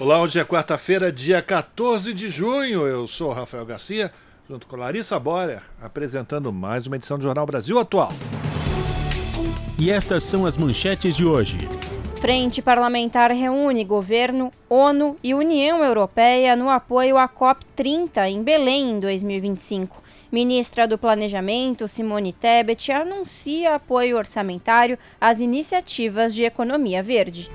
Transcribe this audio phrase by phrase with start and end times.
[0.00, 2.86] Olá, hoje é quarta-feira, dia 14 de junho.
[2.86, 4.10] Eu sou Rafael Garcia,
[4.48, 8.08] junto com Larissa Borer, apresentando mais uma edição do Jornal Brasil Atual.
[9.78, 11.58] E estas são as manchetes de hoje.
[12.18, 19.00] Frente Parlamentar reúne governo, ONU e União Europeia no apoio à COP30 em Belém em
[19.00, 20.02] 2025.
[20.32, 27.50] Ministra do Planejamento, Simone Tebet, anuncia apoio orçamentário às iniciativas de economia verde.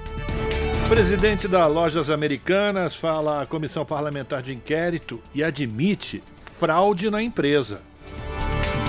[0.87, 6.21] Presidente da Lojas Americanas fala à Comissão Parlamentar de Inquérito e admite
[6.59, 7.81] fraude na empresa.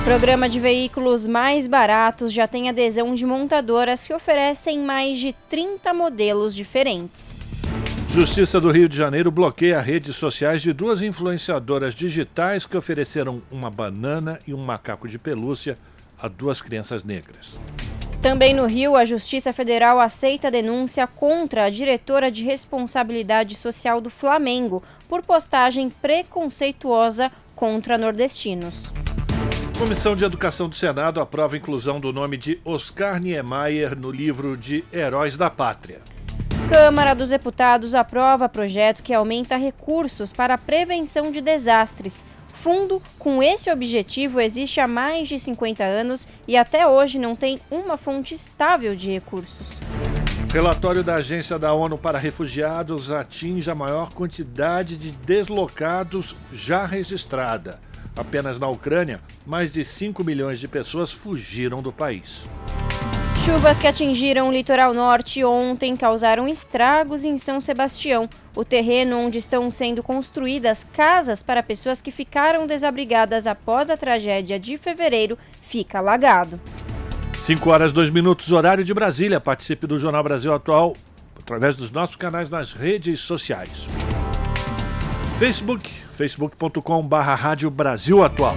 [0.05, 5.95] Programa de veículos mais baratos já tem adesão de montadoras que oferecem mais de 30
[5.95, 7.39] modelos diferentes.
[8.11, 13.71] Justiça do Rio de Janeiro bloqueia redes sociais de duas influenciadoras digitais que ofereceram uma
[13.71, 15.79] banana e um macaco de pelúcia
[16.19, 17.59] a duas crianças negras.
[18.27, 24.01] Também no Rio, a Justiça Federal aceita a denúncia contra a diretora de responsabilidade social
[24.01, 28.93] do Flamengo por postagem preconceituosa contra nordestinos.
[29.79, 34.57] Comissão de Educação do Senado aprova a inclusão do nome de Oscar Niemeyer no livro
[34.57, 36.01] de Heróis da Pátria.
[36.69, 42.25] Câmara dos Deputados aprova projeto que aumenta recursos para a prevenção de desastres.
[42.57, 47.61] Fundo com esse objetivo existe há mais de 50 anos e até hoje não tem
[47.71, 49.69] uma fonte estável de recursos.
[50.53, 57.79] Relatório da Agência da ONU para Refugiados atinge a maior quantidade de deslocados já registrada.
[58.17, 62.47] Apenas na Ucrânia, mais de 5 milhões de pessoas fugiram do país.
[63.47, 69.39] Chuvas que atingiram o litoral norte ontem causaram estragos em São Sebastião, o terreno onde
[69.39, 75.99] estão sendo construídas casas para pessoas que ficaram desabrigadas após a tragédia de fevereiro fica
[75.99, 76.61] alagado.
[77.41, 79.39] 5 horas 2 minutos, horário de Brasília.
[79.39, 80.97] Participe do Jornal Brasil Atual
[81.39, 83.87] através dos nossos canais nas redes sociais.
[85.39, 88.57] Facebook, facebook.com barra Rádio Brasil Atual.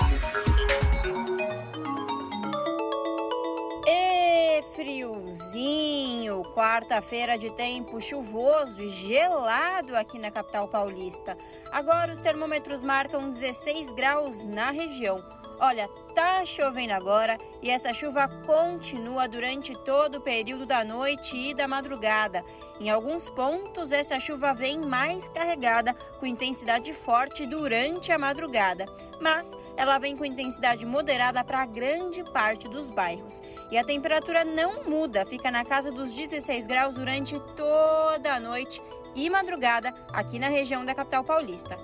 [6.61, 11.35] Quarta-feira de tempo chuvoso e gelado aqui na capital paulista.
[11.71, 15.40] Agora os termômetros marcam 16 graus na região.
[15.63, 21.53] Olha, tá chovendo agora e essa chuva continua durante todo o período da noite e
[21.53, 22.43] da madrugada.
[22.79, 28.87] Em alguns pontos, essa chuva vem mais carregada, com intensidade forte durante a madrugada,
[29.21, 33.39] mas ela vem com intensidade moderada para grande parte dos bairros.
[33.69, 38.81] E a temperatura não muda, fica na casa dos 16 graus durante toda a noite
[39.13, 41.77] e madrugada aqui na região da capital paulista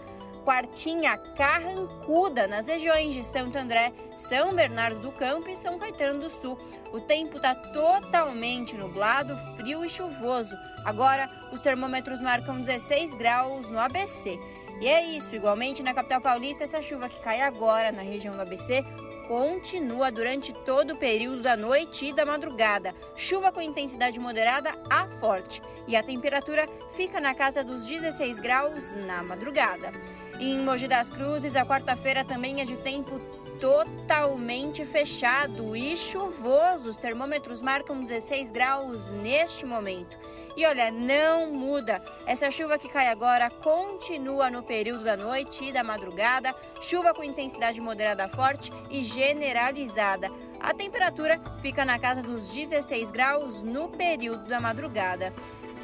[0.48, 6.30] quartinha carrancuda nas regiões de Santo André, São Bernardo do Campo e São Caetano do
[6.30, 6.58] Sul.
[6.94, 10.56] O tempo está totalmente nublado, frio e chuvoso.
[10.86, 14.40] Agora, os termômetros marcam 16 graus no ABC.
[14.80, 18.42] E é isso, igualmente na capital paulista, essa chuva que cai agora na região do
[18.42, 18.86] ABC
[19.28, 22.96] continua durante todo o período da noite e da madrugada.
[23.18, 25.62] Chuva com intensidade moderada a forte.
[25.90, 29.92] E a temperatura fica na casa dos 16 graus na madrugada.
[30.40, 33.20] Em Mogi das Cruzes, a quarta-feira também é de tempo
[33.60, 36.92] totalmente fechado e chuvoso.
[36.92, 40.16] Os termômetros marcam 16 graus neste momento.
[40.56, 42.04] E olha, não muda.
[42.28, 46.56] Essa chuva que cai agora continua no período da noite e da madrugada.
[46.82, 50.28] Chuva com intensidade moderada forte e generalizada.
[50.60, 55.34] A temperatura fica na casa dos 16 graus no período da madrugada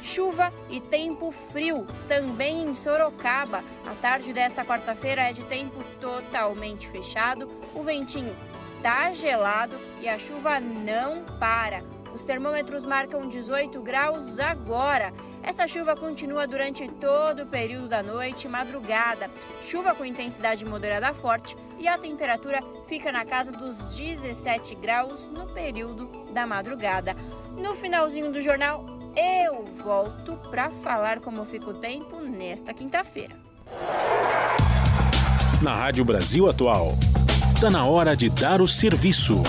[0.04, 3.64] chuva e tempo frio também em Sorocaba.
[3.86, 8.36] A tarde desta quarta-feira é de tempo totalmente fechado, o ventinho
[8.82, 11.82] tá gelado e a chuva não para.
[12.14, 15.12] Os termômetros marcam 18 graus agora.
[15.42, 19.30] Essa chuva continua durante todo o período da noite e madrugada.
[19.62, 25.48] Chuva com intensidade moderada forte e a temperatura fica na casa dos 17 graus no
[25.48, 27.16] período da madrugada.
[27.58, 28.84] No finalzinho do jornal,
[29.16, 33.34] eu volto para falar como fica o tempo nesta quinta-feira.
[35.62, 36.92] Na Rádio Brasil Atual,
[37.54, 39.42] está na hora de dar o serviço.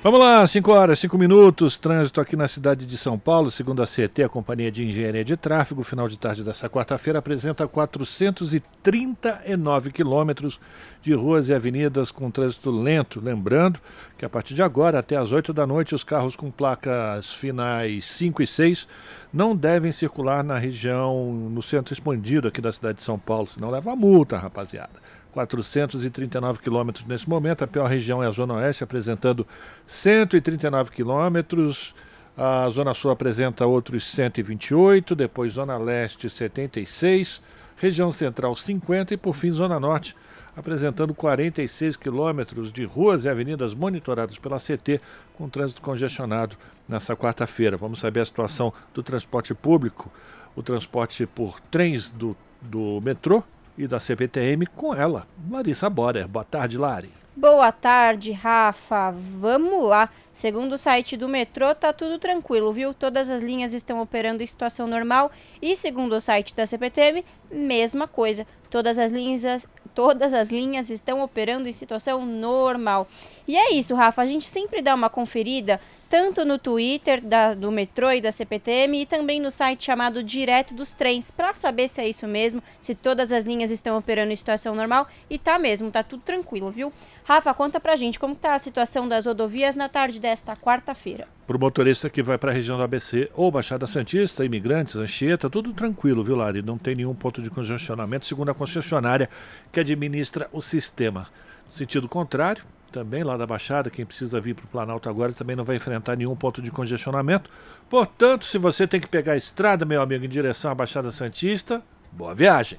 [0.00, 3.84] Vamos lá, 5 horas, 5 minutos, trânsito aqui na cidade de São Paulo, segundo a
[3.84, 10.60] CT, a Companhia de Engenharia de Tráfego, final de tarde dessa quarta-feira apresenta 439 quilômetros
[11.02, 13.20] de ruas e avenidas com trânsito lento.
[13.20, 13.80] Lembrando
[14.16, 18.04] que a partir de agora, até as 8 da noite, os carros com placas finais
[18.04, 18.86] 5 e 6
[19.32, 23.68] não devem circular na região, no centro expandido aqui da cidade de São Paulo, senão
[23.68, 25.08] leva multa, rapaziada.
[25.32, 27.62] 439 quilômetros nesse momento.
[27.62, 29.46] A pior região é a Zona Oeste, apresentando
[29.86, 31.94] 139 quilômetros.
[32.36, 37.42] A Zona Sul apresenta outros 128, depois Zona Leste 76,
[37.76, 40.14] região Central 50 e por fim Zona Norte
[40.58, 45.00] apresentando 46 quilômetros de ruas e avenidas monitoradas pela CT
[45.34, 46.56] com trânsito congestionado
[46.88, 47.76] nessa quarta-feira.
[47.76, 50.10] Vamos saber a situação do transporte público,
[50.56, 53.44] o transporte por trens do, do metrô
[53.78, 56.26] e da CPTM com ela, Larissa Borer.
[56.26, 57.10] Boa tarde, Lari.
[57.36, 59.12] Boa tarde, Rafa.
[59.12, 60.10] Vamos lá.
[60.32, 62.92] Segundo o site do metrô, tá tudo tranquilo, viu?
[62.92, 65.30] Todas as linhas estão operando em situação normal
[65.62, 68.44] e segundo o site da CPTM, mesma coisa.
[68.68, 73.06] Todas as linhas, todas as linhas estão operando em situação normal.
[73.46, 74.22] E é isso, Rafa.
[74.22, 79.02] A gente sempre dá uma conferida tanto no Twitter da, do metrô e da CPTM
[79.02, 82.94] e também no site chamado Direto dos Trens, para saber se é isso mesmo, se
[82.94, 85.06] todas as linhas estão operando em situação normal.
[85.28, 86.92] E tá mesmo, tá tudo tranquilo, viu?
[87.24, 91.28] Rafa, conta pra gente como tá a situação das rodovias na tarde desta quarta-feira.
[91.46, 95.50] Para o motorista que vai para a região do ABC ou Baixada Santista, imigrantes, Anchieta,
[95.50, 96.62] tudo tranquilo, viu, Lari?
[96.62, 99.28] Não tem nenhum ponto de congestionamento, segundo a concessionária
[99.70, 101.28] que administra o sistema.
[101.66, 105.54] No sentido contrário, também lá da Baixada, quem precisa vir para o Planalto agora também
[105.54, 107.50] não vai enfrentar nenhum ponto de congestionamento.
[107.88, 111.82] Portanto, se você tem que pegar a estrada, meu amigo, em direção à Baixada Santista,
[112.12, 112.78] boa viagem!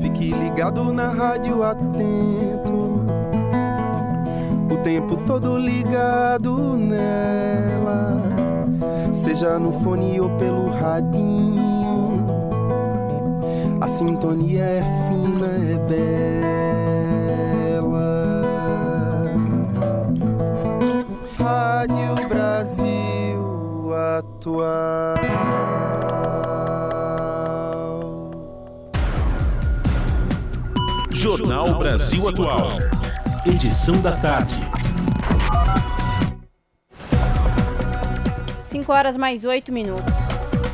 [0.00, 3.04] Fique ligado na rádio atento,
[4.70, 8.47] o tempo todo ligado nela
[9.12, 12.26] seja no fone ou pelo radinho.
[13.80, 16.08] A sintonia é fina, é bela.
[21.38, 25.18] Rádio Brasil Atual.
[31.10, 32.68] Jornal Brasil Atual.
[33.46, 34.60] Edição da tarde.
[38.68, 40.12] 5 horas mais 8 minutos.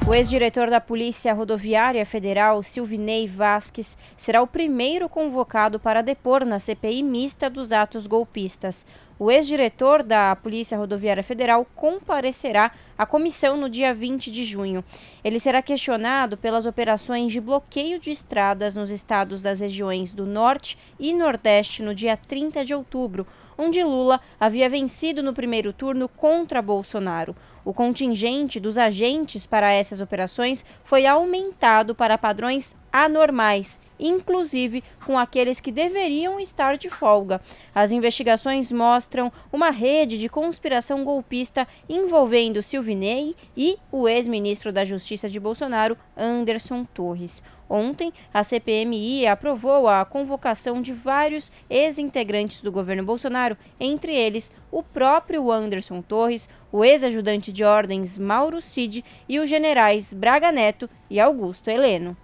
[0.04, 6.58] O ex-diretor da Polícia Rodoviária Federal, Silvinei Vasques, será o primeiro convocado para depor na
[6.58, 8.84] CPI mista dos atos golpistas.
[9.16, 14.84] O ex-diretor da Polícia Rodoviária Federal comparecerá à comissão no dia 20 de junho.
[15.22, 20.76] Ele será questionado pelas operações de bloqueio de estradas nos estados das regiões do Norte
[20.98, 23.24] e Nordeste no dia 30 de outubro,
[23.56, 27.36] onde Lula havia vencido no primeiro turno contra Bolsonaro.
[27.64, 35.60] O contingente dos agentes para essas operações foi aumentado para padrões anormais, inclusive com aqueles
[35.60, 37.40] que deveriam estar de folga.
[37.74, 45.28] As investigações mostram uma rede de conspiração golpista envolvendo Silvinei e o ex-ministro da Justiça
[45.28, 47.42] de Bolsonaro, Anderson Torres.
[47.68, 54.82] Ontem, a CPMI aprovou a convocação de vários ex-integrantes do governo Bolsonaro, entre eles o
[54.82, 61.18] próprio Anderson Torres, o ex-ajudante de ordens Mauro Cid e os generais Braga Neto e
[61.18, 62.16] Augusto Heleno.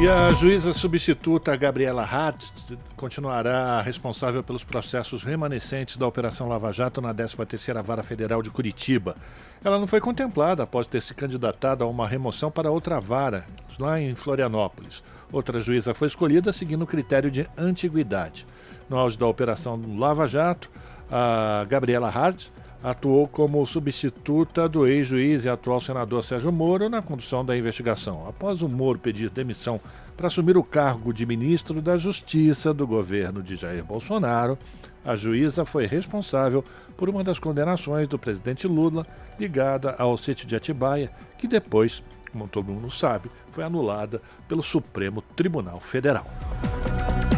[0.00, 2.50] E a juíza substituta Gabriela Hatt
[2.96, 9.16] continuará responsável pelos processos remanescentes da Operação Lava Jato na 13ª Vara Federal de Curitiba.
[9.62, 13.46] Ela não foi contemplada após ter se candidatado a uma remoção para outra vara,
[13.78, 15.02] lá em Florianópolis.
[15.32, 18.44] Outra juíza foi escolhida seguindo o critério de antiguidade.
[18.90, 20.68] No auge da Operação Lava Jato,
[21.10, 22.52] a Gabriela Hatt
[22.84, 28.28] atuou como substituta do ex-juiz e atual senador Sérgio Moro na condução da investigação.
[28.28, 29.80] Após o Moro pedir demissão
[30.14, 34.58] para assumir o cargo de ministro da Justiça do governo de Jair Bolsonaro,
[35.02, 36.62] a juíza foi responsável
[36.94, 39.06] por uma das condenações do presidente Lula
[39.40, 42.02] ligada ao sítio de Atibaia, que depois
[42.34, 46.26] como todo mundo sabe, foi anulada pelo Supremo Tribunal Federal.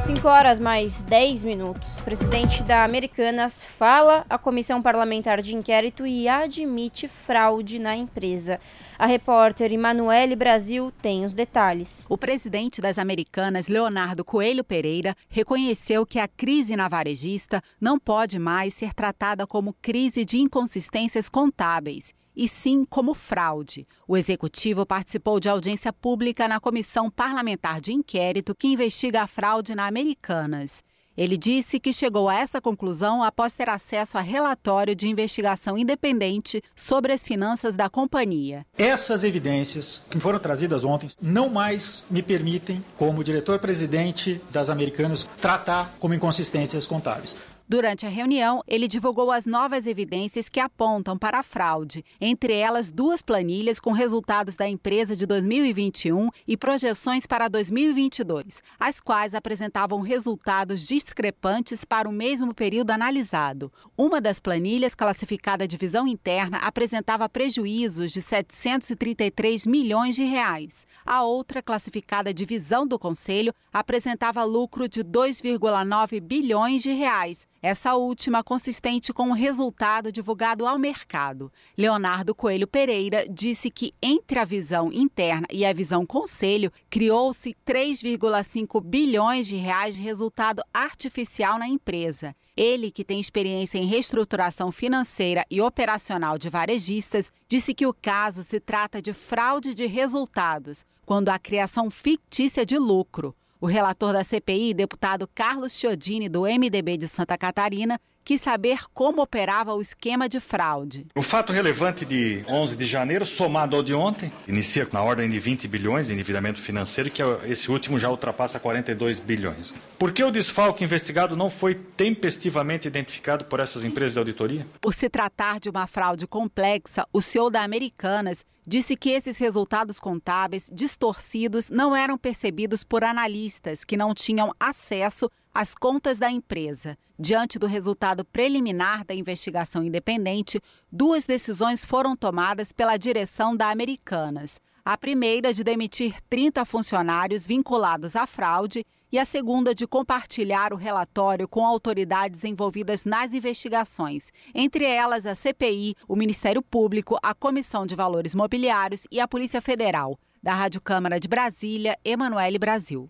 [0.07, 1.99] 5 horas mais 10 minutos.
[1.99, 8.61] O presidente da Americanas fala à comissão parlamentar de inquérito e admite fraude na empresa.
[8.97, 12.07] A repórter Emanuele Brasil tem os detalhes.
[12.09, 18.39] O presidente das Americanas, Leonardo Coelho Pereira, reconheceu que a crise na varejista não pode
[18.39, 23.87] mais ser tratada como crise de inconsistências contábeis e sim como fraude.
[24.07, 29.75] O executivo participou de audiência pública na comissão parlamentar de inquérito que investiga a fraude
[29.75, 30.85] na Americanas.
[31.17, 36.63] Ele disse que chegou a essa conclusão após ter acesso a relatório de investigação independente
[36.75, 38.67] sobre as finanças da companhia.
[38.77, 45.95] Essas evidências que foram trazidas ontem não mais me permitem, como diretor-presidente das Americanas, tratar
[45.99, 47.35] como inconsistências contábeis.
[47.69, 52.93] Durante a reunião, ele divulgou as novas evidências que apontam para a fraude, entre elas
[52.93, 60.01] duas planilhas com resultados da empresa de 2021 e projeções para 2022, as quais apresentavam
[60.01, 63.73] resultados discrepantes para o mesmo período analisado.
[63.99, 70.87] Uma das planilhas, classificada de visão interna, apresentava prejuízos de 733 milhões de reais.
[71.05, 77.97] A outra, classificada de visão do conselho, apresentava lucro de 2,9 bilhões de reais essa
[77.97, 81.53] última consistente com o resultado divulgado ao mercado.
[81.77, 88.81] Leonardo Coelho Pereira disse que entre a visão interna e a visão conselho criou-se 3,5
[88.81, 92.37] bilhões de reais de resultado artificial na empresa.
[92.57, 98.45] Ele, que tem experiência em reestruturação financeira e operacional de varejistas, disse que o caso
[98.45, 103.35] se trata de fraude de resultados, quando há criação fictícia de lucro.
[103.59, 109.23] O relator da CPI, deputado Carlos Chiodini, do MDB de Santa Catarina, quis saber como
[109.23, 111.07] operava o esquema de fraude.
[111.15, 115.39] O fato relevante de 11 de janeiro, somado ao de ontem, inicia na ordem de
[115.39, 119.73] 20 bilhões de endividamento financeiro, que é esse último já ultrapassa 42 bilhões.
[119.99, 124.67] Por que o desfalque investigado não foi tempestivamente identificado por essas empresas de auditoria?
[124.83, 130.01] Por se tratar de uma fraude complexa, o CEO da Americanas disse que esses resultados
[130.01, 136.99] contábeis distorcidos não eram percebidos por analistas que não tinham acesso às contas da empresa.
[137.19, 144.61] Diante do resultado preliminar da investigação independente, duas decisões foram tomadas pela direção da Americanas.
[144.85, 150.77] A primeira de demitir 30 funcionários vinculados à fraude e a segunda de compartilhar o
[150.77, 157.87] relatório com autoridades envolvidas nas investigações, entre elas a CPI, o Ministério Público, a Comissão
[157.87, 160.19] de Valores Mobiliários e a Polícia Federal.
[160.43, 163.09] Da Rádio Câmara de Brasília, Emanuele Brasil.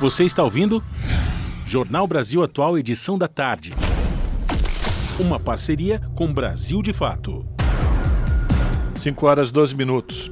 [0.00, 0.82] Você está ouvindo?
[1.64, 3.72] Jornal Brasil Atual, edição da tarde.
[5.18, 7.46] Uma parceria com Brasil de Fato.
[8.98, 10.30] 5 horas 12 minutos.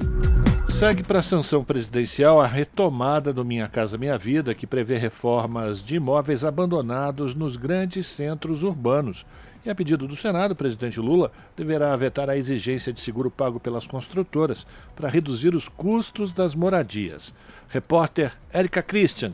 [0.75, 5.81] Segue para a sanção presidencial a retomada do Minha Casa Minha Vida, que prevê reformas
[5.81, 9.25] de imóveis abandonados nos grandes centros urbanos.
[9.65, 13.57] E a pedido do Senado, o presidente Lula deverá vetar a exigência de seguro pago
[13.57, 14.67] pelas construtoras
[14.97, 17.33] para reduzir os custos das moradias.
[17.69, 19.31] Repórter Érica Christian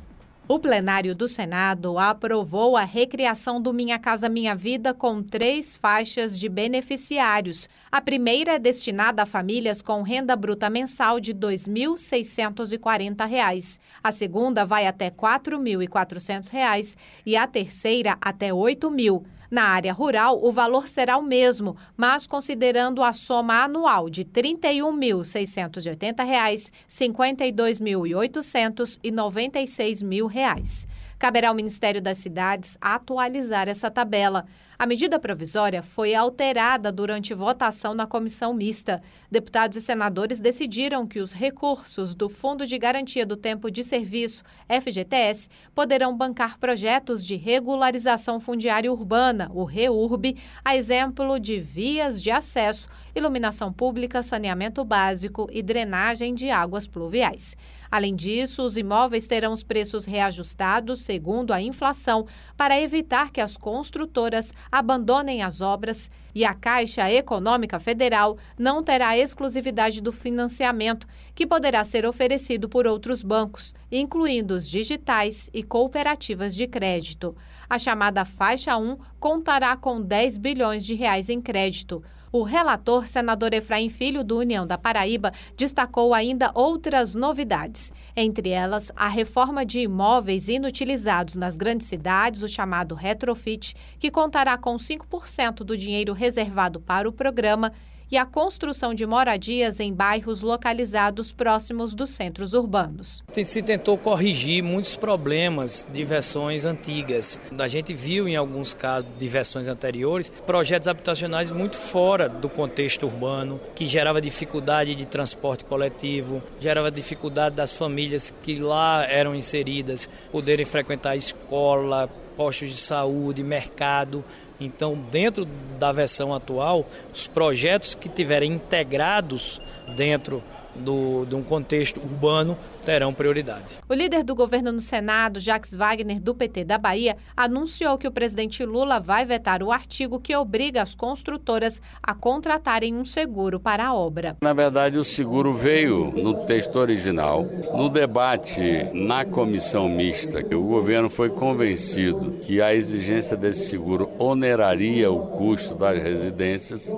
[0.48, 6.38] o plenário do Senado aprovou a recriação do Minha Casa Minha Vida com três faixas
[6.40, 7.70] de beneficiários.
[7.92, 13.80] A primeira é destinada a famílias com renda bruta mensal de R$ 2.640.
[14.04, 19.24] A segunda vai até R$ 4.400 e a terceira até R$ 8.000.
[19.52, 24.30] Na área rural, o valor será o mesmo, mas considerando a soma anual de R$
[24.32, 26.56] 31.680, R$
[26.88, 30.88] 52.800 e 96 mil reais.
[31.20, 34.46] Caberá ao Ministério das Cidades atualizar essa tabela.
[34.82, 39.00] A medida provisória foi alterada durante votação na comissão mista.
[39.30, 44.44] Deputados e senadores decidiram que os recursos do Fundo de Garantia do Tempo de Serviço,
[44.68, 50.36] FGTS, poderão bancar projetos de regularização fundiária urbana, o REURB,
[50.66, 57.56] a exemplo de vias de acesso, iluminação pública, saneamento básico e drenagem de águas pluviais.
[57.92, 63.58] Além disso, os imóveis terão os preços reajustados segundo a inflação para evitar que as
[63.58, 71.46] construtoras abandonem as obras e a Caixa Econômica Federal não terá exclusividade do financiamento, que
[71.46, 77.36] poderá ser oferecido por outros bancos, incluindo os digitais e cooperativas de crédito.
[77.70, 82.04] A chamada faixa 1 contará com 10 bilhões de reais em crédito.
[82.34, 88.90] O relator, senador Efraim Filho, do União da Paraíba, destacou ainda outras novidades, entre elas
[88.96, 95.58] a reforma de imóveis inutilizados nas grandes cidades, o chamado retrofit, que contará com 5%
[95.58, 97.74] do dinheiro reservado para o programa
[98.12, 103.24] e a construção de moradias em bairros localizados próximos dos centros urbanos.
[103.32, 107.40] Se tentou corrigir muitos problemas de versões antigas.
[107.58, 113.06] A gente viu em alguns casos de versões anteriores projetos habitacionais muito fora do contexto
[113.06, 120.10] urbano, que gerava dificuldade de transporte coletivo, gerava dificuldade das famílias que lá eram inseridas
[120.32, 124.24] poderem frequentar a escola, postos de saúde, mercado.
[124.62, 125.48] Então, dentro
[125.80, 129.60] da versão atual, os projetos que tiverem integrados
[129.96, 130.44] dentro
[130.76, 133.80] do, de um contexto urbano terão prioridade.
[133.88, 138.12] O líder do governo no Senado, Jacques Wagner, do PT da Bahia, anunciou que o
[138.12, 143.88] presidente Lula vai vetar o artigo que obriga as construtoras a contratarem um seguro para
[143.88, 144.38] a obra.
[144.42, 147.46] Na verdade, o seguro veio no texto original.
[147.74, 155.12] No debate na comissão mista, o governo foi convencido que a exigência desse seguro oneraria
[155.12, 156.92] o custo das residências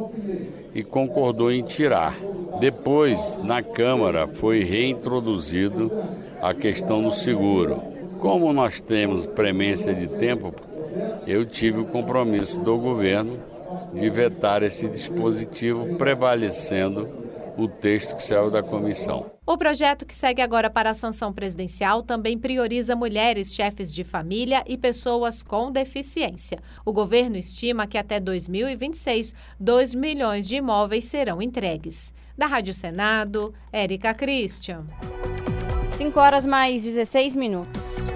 [0.74, 2.16] e concordou em tirar.
[2.60, 5.73] Depois, na Câmara, foi reintroduzido
[6.42, 7.82] a questão do seguro.
[8.20, 10.54] Como nós temos premência de tempo,
[11.28, 13.40] eu tive o compromisso do governo
[13.94, 17.08] de vetar esse dispositivo, prevalecendo
[17.58, 19.32] o texto que saiu da comissão.
[19.46, 24.64] O projeto que segue agora para a sanção presidencial também prioriza mulheres chefes de família
[24.66, 26.60] e pessoas com deficiência.
[26.86, 32.14] O governo estima que até 2026, 2 milhões de imóveis serão entregues.
[32.38, 34.86] Da Rádio Senado, Érica Christian.
[36.04, 38.10] 5 horas mais 16 minutos.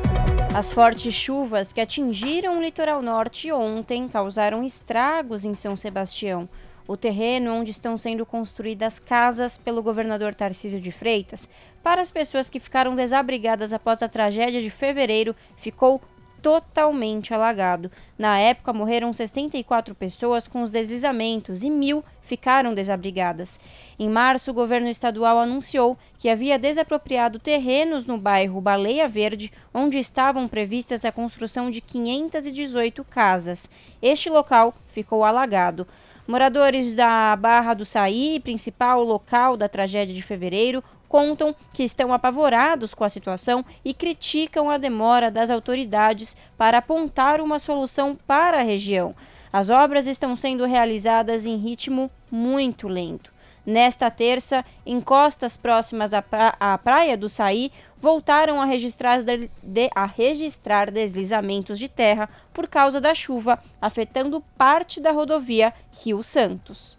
[0.54, 6.50] As fortes chuvas que atingiram o litoral norte ontem causaram estragos em São Sebastião.
[6.86, 11.48] O terreno onde estão sendo construídas casas pelo governador Tarcísio de Freitas
[11.82, 16.02] para as pessoas que ficaram desabrigadas após a tragédia de fevereiro ficou
[16.42, 17.92] totalmente alagado.
[18.18, 23.60] Na época, morreram 64 pessoas com os deslizamentos e mil ficaram desabrigadas.
[23.98, 29.98] Em março, o governo estadual anunciou que havia desapropriado terrenos no bairro Baleia Verde, onde
[29.98, 33.70] estavam previstas a construção de 518 casas.
[34.02, 35.88] Este local ficou alagado.
[36.28, 42.94] Moradores da Barra do Saí, principal local da tragédia de fevereiro, contam que estão apavorados
[42.94, 48.64] com a situação e criticam a demora das autoridades para apontar uma solução para a
[48.64, 49.16] região.
[49.52, 53.32] As obras estão sendo realizadas em ritmo muito lento.
[53.66, 59.50] Nesta terça, em costas próximas à, pra à Praia do Saí, voltaram a registrar, de,
[59.94, 66.97] a registrar deslizamentos de terra por causa da chuva, afetando parte da rodovia Rio Santos.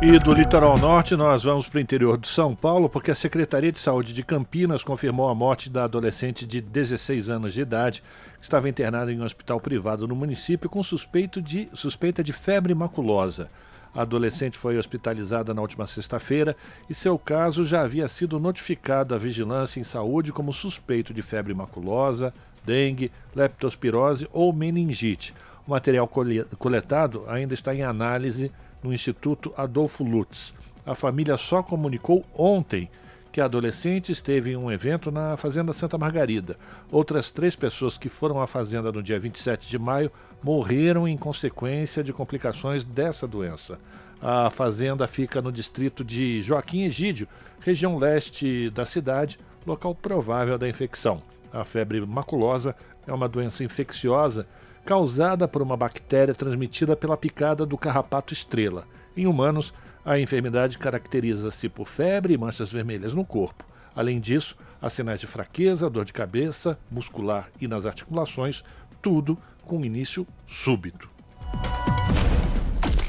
[0.00, 3.72] E do litoral norte, nós vamos para o interior de São Paulo, porque a Secretaria
[3.72, 8.00] de Saúde de Campinas confirmou a morte da adolescente de 16 anos de idade,
[8.38, 12.72] que estava internada em um hospital privado no município com suspeito de, suspeita de febre
[12.74, 13.50] maculosa.
[13.92, 16.56] A adolescente foi hospitalizada na última sexta-feira
[16.88, 21.52] e seu caso já havia sido notificado à Vigilância em Saúde como suspeito de febre
[21.52, 22.32] maculosa,
[22.64, 25.34] dengue, leptospirose ou meningite.
[25.66, 26.08] O material
[26.56, 30.54] coletado ainda está em análise no Instituto Adolfo Lutz.
[30.84, 32.88] A família só comunicou ontem
[33.30, 36.56] que a adolescente esteve em um evento na Fazenda Santa Margarida.
[36.90, 40.10] Outras três pessoas que foram à fazenda no dia 27 de maio
[40.42, 43.78] morreram em consequência de complicações dessa doença.
[44.20, 47.28] A fazenda fica no distrito de Joaquim Egídio,
[47.60, 51.22] região leste da cidade, local provável da infecção.
[51.52, 52.74] A febre maculosa
[53.06, 54.46] é uma doença infecciosa
[54.88, 58.86] causada por uma bactéria transmitida pela picada do carrapato estrela.
[59.14, 63.66] Em humanos, a enfermidade caracteriza-se por febre e manchas vermelhas no corpo.
[63.94, 68.64] Além disso, há sinais de fraqueza, dor de cabeça, muscular e nas articulações,
[69.02, 71.10] tudo com início súbito.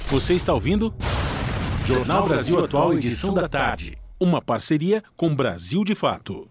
[0.08, 0.94] Você está ouvindo?
[1.86, 3.98] Jornal Brasil Atual, edição da tarde.
[4.20, 6.46] Uma parceria com Brasil de Fato.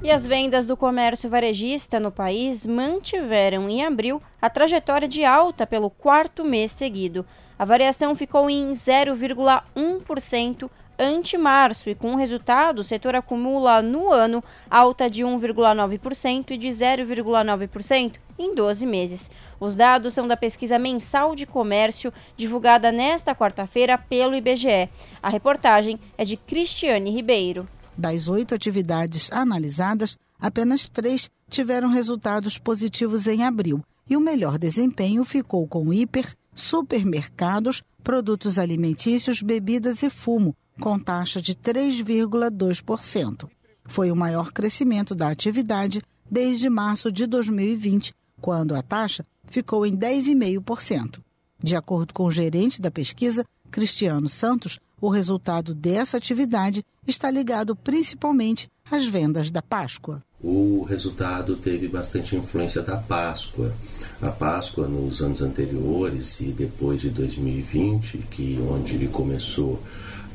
[0.00, 5.66] E as vendas do comércio varejista no país mantiveram em abril a trajetória de alta
[5.66, 7.26] pelo quarto mês seguido.
[7.58, 14.12] A variação ficou em 0,1% ante março e com o resultado o setor acumula no
[14.12, 19.28] ano alta de 1,9% e de 0,9% em 12 meses.
[19.58, 24.88] Os dados são da pesquisa mensal de comércio divulgada nesta quarta-feira pelo IBGE.
[25.20, 27.68] A reportagem é de Cristiane Ribeiro.
[27.98, 35.24] Das oito atividades analisadas, apenas três tiveram resultados positivos em abril e o melhor desempenho
[35.24, 43.48] ficou com hiper, supermercados, produtos alimentícios, bebidas e fumo, com taxa de 3,2%.
[43.84, 49.96] Foi o maior crescimento da atividade desde março de 2020, quando a taxa ficou em
[49.96, 51.18] 10,5%.
[51.60, 57.74] De acordo com o gerente da pesquisa, Cristiano Santos, o resultado dessa atividade está ligado
[57.76, 60.22] principalmente às vendas da Páscoa.
[60.40, 63.74] O resultado teve bastante influência da Páscoa.
[64.22, 69.82] A Páscoa nos anos anteriores e depois de 2020, que onde começou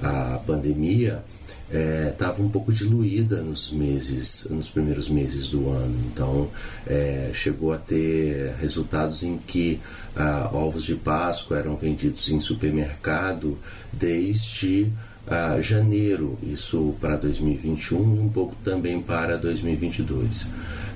[0.02, 1.24] a pandemia,
[1.70, 5.98] estava é, um pouco diluída nos meses, nos primeiros meses do ano.
[6.12, 6.50] Então,
[6.86, 9.80] é, chegou a ter resultados em que
[10.16, 13.58] ah, ovos de Páscoa eram vendidos em supermercado
[13.92, 14.92] desde
[15.28, 20.50] ah, janeiro, isso para 2021 e um pouco também para 2022.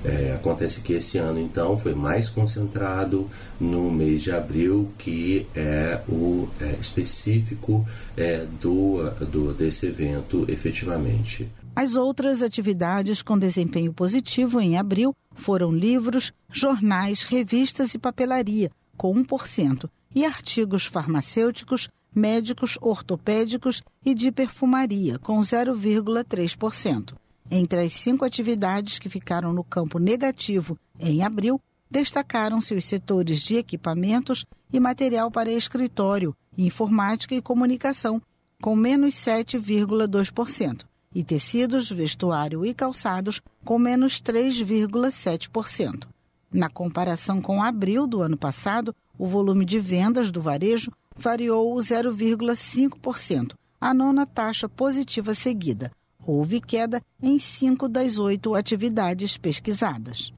[0.04, 3.28] É, acontece que esse ano, então, foi mais concentrado
[3.60, 7.86] no mês de abril, que é o é, específico
[8.16, 11.48] é, do, do, desse evento efetivamente.
[11.74, 19.14] As outras atividades com desempenho positivo em abril foram livros, jornais, revistas e papelaria, com
[19.14, 27.14] 1%, e artigos farmacêuticos, médicos, ortopédicos e de perfumaria, com 0,3%.
[27.50, 31.58] Entre as cinco atividades que ficaram no campo negativo em abril,
[31.90, 38.20] destacaram-se os setores de equipamentos e material para escritório, informática e comunicação,
[38.60, 40.82] com menos 7,2%,
[41.14, 46.06] e tecidos, vestuário e calçados, com menos 3,7%.
[46.52, 53.54] Na comparação com abril do ano passado, o volume de vendas do varejo variou 0,5%,
[53.80, 55.90] a nona taxa positiva seguida,
[56.24, 60.32] houve queda em cinco das oito atividades pesquisadas.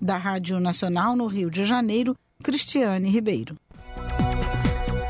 [0.00, 3.56] Da Rádio Nacional no Rio de Janeiro, Cristiane Ribeiro.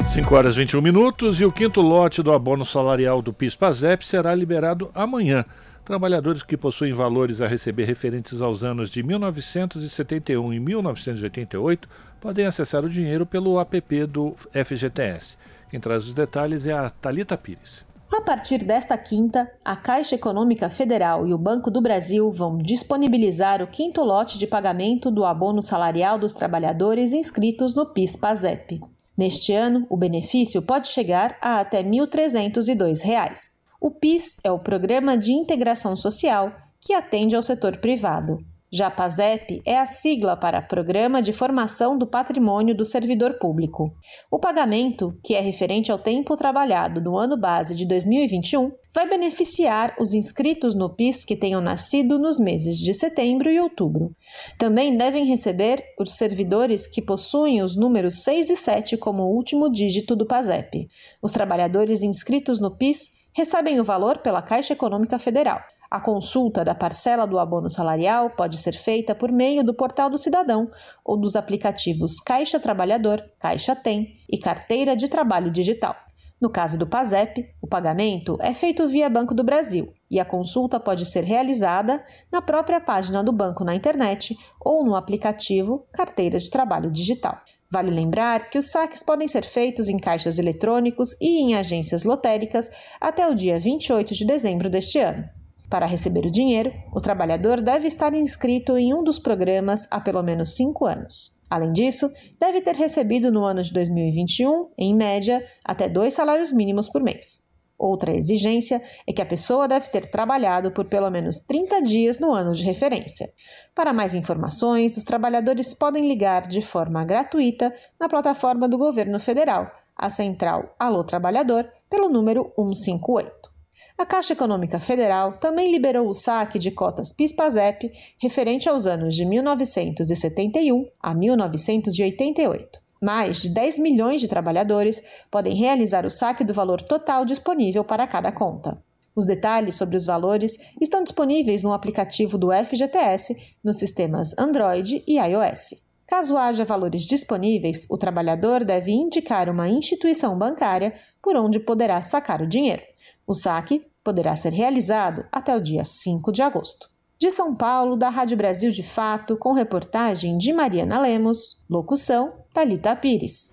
[0.06, 4.34] 5 horas e 21 minutos e o quinto lote do abono salarial do PIS-PASEP será
[4.34, 5.44] liberado amanhã.
[5.84, 11.88] Trabalhadores que possuem valores a receber referentes aos anos de 1971 e 1988
[12.20, 15.36] podem acessar o dinheiro pelo app do FGTS.
[15.68, 17.84] Quem traz os detalhes é a Talita Pires.
[18.12, 23.60] A partir desta quinta, a Caixa Econômica Federal e o Banco do Brasil vão disponibilizar
[23.60, 28.80] o quinto lote de pagamento do abono salarial dos trabalhadores inscritos no PIS/PASEP.
[29.16, 33.61] Neste ano, o benefício pode chegar a até R$ 1.302.
[33.84, 38.38] O PIS é o Programa de Integração Social que atende ao setor privado.
[38.70, 43.92] Já PASEP é a sigla para Programa de Formação do Patrimônio do Servidor Público.
[44.30, 49.96] O pagamento, que é referente ao tempo trabalhado no ano base de 2021, vai beneficiar
[49.98, 54.14] os inscritos no PIS que tenham nascido nos meses de setembro e outubro.
[54.56, 60.14] Também devem receber os servidores que possuem os números 6 e 7 como último dígito
[60.14, 60.88] do PASEP.
[61.20, 65.60] Os trabalhadores inscritos no PIS recebem o valor pela Caixa Econômica Federal.
[65.90, 70.16] A consulta da parcela do abono salarial pode ser feita por meio do Portal do
[70.16, 70.70] Cidadão
[71.04, 75.94] ou dos aplicativos Caixa Trabalhador, Caixa Tem e Carteira de Trabalho Digital.
[76.40, 80.80] No caso do PASEP, o pagamento é feito via Banco do Brasil e a consulta
[80.80, 86.50] pode ser realizada na própria página do banco na internet ou no aplicativo Carteira de
[86.50, 87.38] Trabalho Digital.
[87.72, 92.70] Vale lembrar que os saques podem ser feitos em caixas eletrônicos e em agências lotéricas
[93.00, 95.24] até o dia 28 de dezembro deste ano.
[95.70, 100.22] Para receber o dinheiro, o trabalhador deve estar inscrito em um dos programas há pelo
[100.22, 101.40] menos cinco anos.
[101.48, 106.90] Além disso, deve ter recebido no ano de 2021, em média, até dois salários mínimos
[106.90, 107.41] por mês.
[107.82, 112.32] Outra exigência é que a pessoa deve ter trabalhado por pelo menos 30 dias no
[112.32, 113.32] ano de referência.
[113.74, 119.68] Para mais informações, os trabalhadores podem ligar de forma gratuita na plataforma do governo federal,
[119.96, 123.50] a central Alô Trabalhador, pelo número 158.
[123.98, 129.24] A Caixa Econômica Federal também liberou o saque de cotas PIS/PASEP referente aos anos de
[129.24, 132.80] 1971 a 1988.
[133.02, 138.06] Mais de 10 milhões de trabalhadores podem realizar o saque do valor total disponível para
[138.06, 138.80] cada conta.
[139.12, 145.18] Os detalhes sobre os valores estão disponíveis no aplicativo do FGTS nos sistemas Android e
[145.18, 145.74] iOS.
[146.06, 152.40] Caso haja valores disponíveis, o trabalhador deve indicar uma instituição bancária por onde poderá sacar
[152.40, 152.82] o dinheiro.
[153.26, 156.88] O saque poderá ser realizado até o dia 5 de agosto.
[157.18, 162.94] De São Paulo, da Rádio Brasil de Fato, com reportagem de Mariana Lemos, locução Talita
[162.94, 163.50] Pires.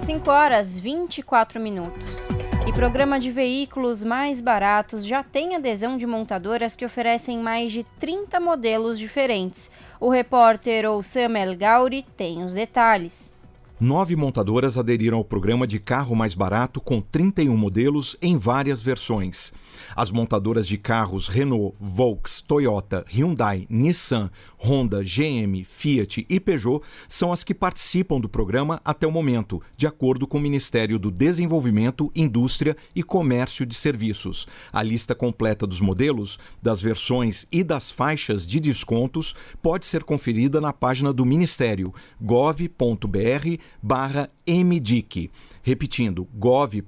[0.00, 2.28] 5 horas 24 minutos.
[2.68, 7.82] E programa de veículos mais baratos já tem adesão de montadoras que oferecem mais de
[7.98, 9.70] 30 modelos diferentes.
[9.98, 13.32] O repórter Oussam El Gauri tem os detalhes.
[13.80, 19.54] nove montadoras aderiram ao programa de carro mais barato com 31 modelos em várias versões.
[19.96, 24.30] As montadoras de carros Renault, Volks, Toyota, Hyundai, Nissan,
[24.62, 29.86] Honda, GM, Fiat e Peugeot são as que participam do programa até o momento, de
[29.86, 34.46] acordo com o Ministério do Desenvolvimento, Indústria e Comércio de Serviços.
[34.70, 40.60] A lista completa dos modelos, das versões e das faixas de descontos pode ser conferida
[40.60, 43.60] na página do Ministério gov.br/mdic.
[45.62, 46.80] Repetindo, gov.br/mdic.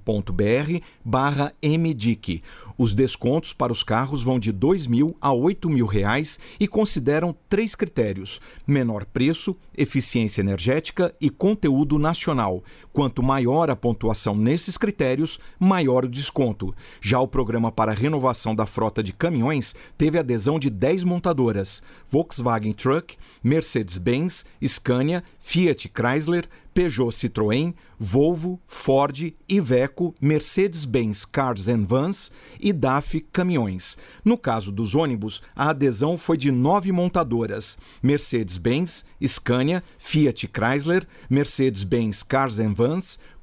[2.75, 6.67] Os descontos para os carros vão de R$ 2 mil a 8 mil reais e
[6.67, 12.63] consideram três critérios: menor preço, eficiência energética e conteúdo nacional.
[12.93, 16.75] Quanto maior a pontuação nesses critérios, maior o desconto.
[17.01, 22.71] Já o programa para renovação da frota de caminhões teve adesão de 10 montadoras: Volkswagen
[22.71, 32.73] Truck, Mercedes-Benz, Scania, Fiat Chrysler, Peugeot Citroën, Volvo, Ford, Iveco, Mercedes-Benz Cars and Vans e
[32.73, 33.97] DAF Caminhões.
[34.25, 42.23] No caso dos ônibus, a adesão foi de nove montadoras: Mercedes-Benz, Scania, Fiat Chrysler, Mercedes-Benz
[42.23, 42.82] Cars and Vans,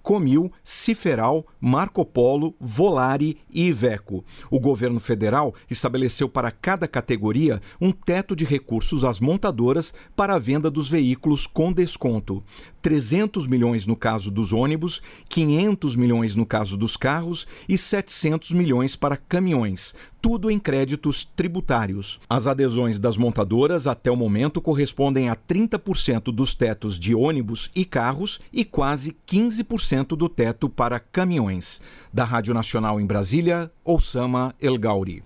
[0.02, 4.24] Comil, Ciferal, Marco Polo, Volare e Iveco.
[4.50, 10.38] O governo federal estabeleceu para cada categoria um teto de recursos às montadoras para a
[10.38, 12.42] venda dos veículos com desconto.
[12.82, 18.96] 300 milhões no caso dos ônibus, 500 milhões no caso dos carros e 700 milhões
[18.96, 22.20] para caminhões, tudo em créditos tributários.
[22.28, 27.84] As adesões das montadoras até o momento correspondem a 30% dos tetos de ônibus e
[27.84, 31.80] carros e quase 15% do teto para caminhões.
[32.12, 35.22] Da Rádio Nacional em Brasília, Osama El Gauri.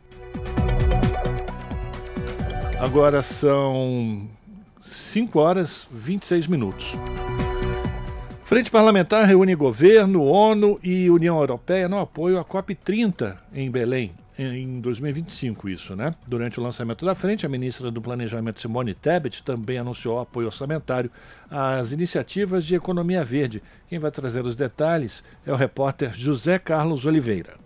[2.79, 4.29] Agora são
[4.83, 6.95] 5 horas 26 minutos.
[8.45, 14.81] Frente Parlamentar reúne governo, ONU e União Europeia no apoio à COP30 em Belém, em
[14.83, 16.15] 2025, isso, né?
[16.27, 21.11] Durante o lançamento da frente, a ministra do Planejamento Simone Tebet também anunciou apoio orçamentário
[21.51, 23.63] às iniciativas de economia verde.
[23.89, 27.64] Quem vai trazer os detalhes é o repórter José Carlos Oliveira.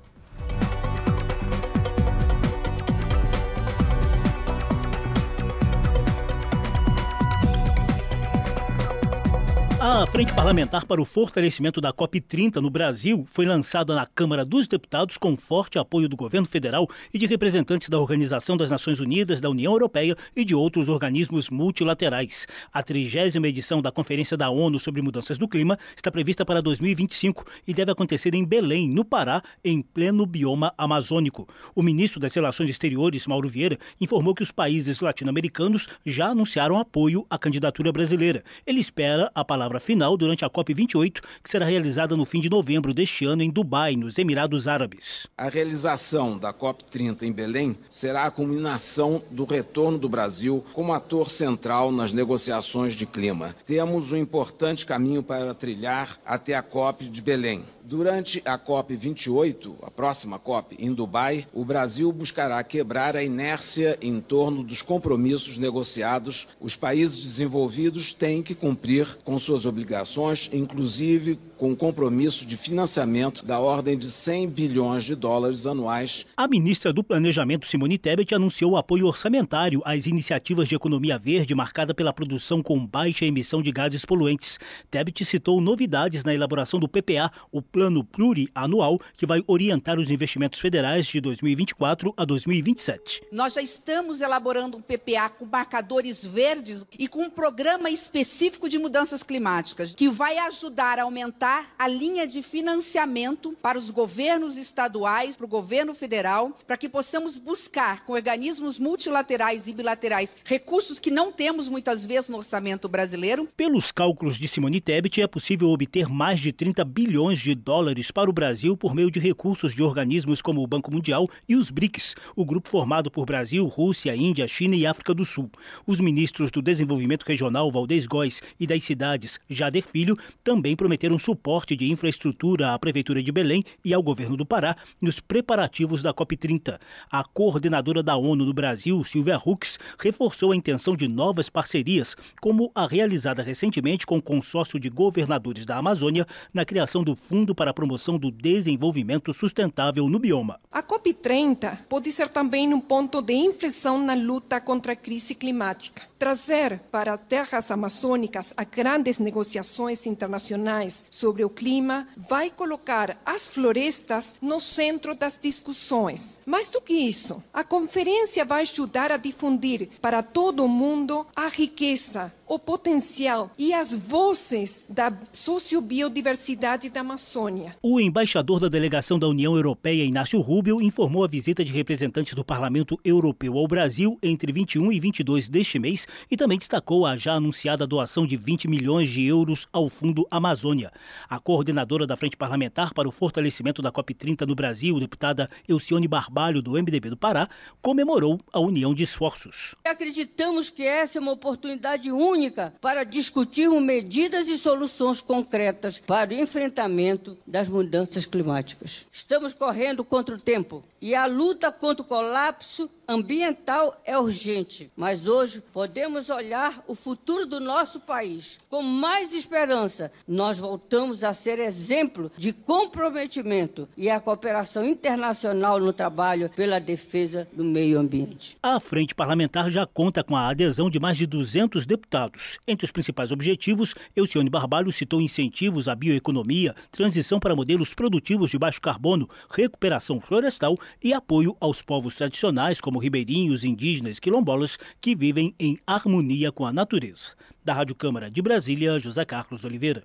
[9.91, 14.69] A Frente Parlamentar para o Fortalecimento da COP30 no Brasil foi lançada na Câmara dos
[14.69, 19.41] Deputados com forte apoio do governo federal e de representantes da Organização das Nações Unidas,
[19.41, 22.47] da União Europeia e de outros organismos multilaterais.
[22.71, 27.47] A trigésima edição da Conferência da ONU sobre Mudanças do Clima está prevista para 2025
[27.67, 31.49] e deve acontecer em Belém, no Pará, em pleno bioma amazônico.
[31.75, 37.27] O ministro das Relações Exteriores, Mauro Vieira, informou que os países latino-americanos já anunciaram apoio
[37.31, 38.45] à candidatura brasileira.
[38.67, 42.51] Ele espera a palavra palavra final durante a COP28, que será realizada no fim de
[42.51, 45.27] novembro deste ano em Dubai, nos Emirados Árabes.
[45.37, 51.31] A realização da COP30 em Belém será a culminação do retorno do Brasil como ator
[51.31, 53.55] central nas negociações de clima.
[53.65, 57.65] Temos um importante caminho para trilhar até a COP de Belém.
[57.89, 64.21] Durante a COP28, a próxima COP, em Dubai, o Brasil buscará quebrar a inércia em
[64.21, 66.47] torno dos compromissos negociados.
[66.61, 73.43] Os países desenvolvidos têm que cumprir com suas obrigações, inclusive com o compromisso de financiamento
[73.43, 76.27] da ordem de 100 bilhões de dólares anuais.
[76.37, 81.95] A ministra do Planejamento, Simone Tebet, anunciou apoio orçamentário às iniciativas de economia verde marcada
[81.95, 84.59] pela produção com baixa emissão de gases poluentes.
[84.91, 90.59] Tebet citou novidades na elaboração do PPA, o plano plurianual que vai orientar os investimentos
[90.59, 93.23] federais de 2024 a 2027.
[93.31, 98.81] Nós já estamos elaborando um PPA com marcadores verdes e com um programa específico de
[98.81, 105.37] mudanças climáticas que vai ajudar a aumentar a linha de financiamento para os governos estaduais,
[105.37, 111.13] para o governo federal, para que possamos buscar com organismos multilaterais e bilaterais recursos que
[111.13, 113.49] não temos muitas vezes no orçamento brasileiro.
[113.57, 118.31] Pelos cálculos de Simone Tebet, é possível obter mais de 30 bilhões de dólares para
[118.31, 122.17] o Brasil por meio de recursos de organismos como o Banco Mundial e os BRICS,
[122.35, 125.51] o grupo formado por Brasil, Rússia, Índia, China e África do Sul.
[125.87, 131.77] Os ministros do Desenvolvimento Regional, Valdez Góes, e das cidades, Jader Filho, também prometeram suporte
[131.77, 136.81] de infraestrutura à Prefeitura de Belém e ao governo do Pará nos preparativos da COP30.
[137.11, 142.73] A coordenadora da ONU no Brasil, Silvia Hux, reforçou a intenção de novas parcerias, como
[142.75, 147.71] a realizada recentemente com o consórcio de governadores da Amazônia na criação do Fundo para
[147.71, 150.61] a Promoção do Desenvolvimento Sustentável no Bioma.
[150.71, 156.03] A COP30 pode ser também um ponto de inflexão na luta contra a crise climática.
[156.19, 164.35] Trazer para terras amazônicas as grandes negociações internacionais sobre o clima vai colocar as florestas
[164.41, 166.39] no centro das discussões.
[166.45, 171.49] Mais do que isso, a conferência vai ajudar a difundir para todo o mundo a
[171.49, 177.77] riqueza, o potencial e as vozes da sociobiodiversidade da Amazônia.
[177.83, 182.45] O embaixador da delegação da União Europeia, Inácio Rubio, informou a visita de representantes do
[182.45, 187.35] Parlamento Europeu ao Brasil entre 21 e 22 deste mês e também destacou a já
[187.35, 190.91] anunciada doação de 20 milhões de euros ao Fundo Amazônia.
[191.29, 196.63] A coordenadora da Frente Parlamentar para o Fortalecimento da COP30 no Brasil, deputada Elcione Barbalho,
[196.63, 197.49] do MDB do Pará,
[197.83, 199.75] comemorou a união de esforços.
[199.85, 206.31] Acreditamos que essa é uma oportunidade única única para discutirmos medidas e soluções concretas para
[206.31, 209.07] o enfrentamento das mudanças climáticas.
[209.13, 215.27] Estamos correndo contra o tempo e a luta contra o colapso ambiental é urgente, mas
[215.27, 220.13] hoje podemos olhar o futuro do nosso país com mais esperança.
[220.27, 227.49] Nós voltamos a ser exemplo de comprometimento e a cooperação internacional no trabalho pela defesa
[227.53, 228.59] do meio ambiente.
[228.63, 232.59] A Frente Parlamentar já conta com a adesão de mais de 200 deputados.
[232.67, 238.59] Entre os principais objetivos, Elcione Barbalho citou incentivos à bioeconomia, transição para modelos produtivos de
[238.59, 245.55] baixo carbono, recuperação florestal e apoio aos povos tradicionais como ribeirinhos, indígenas quilombolas que vivem
[245.59, 247.31] em harmonia com a natureza.
[247.65, 250.05] Da Rádio Câmara de Brasília, José Carlos Oliveira.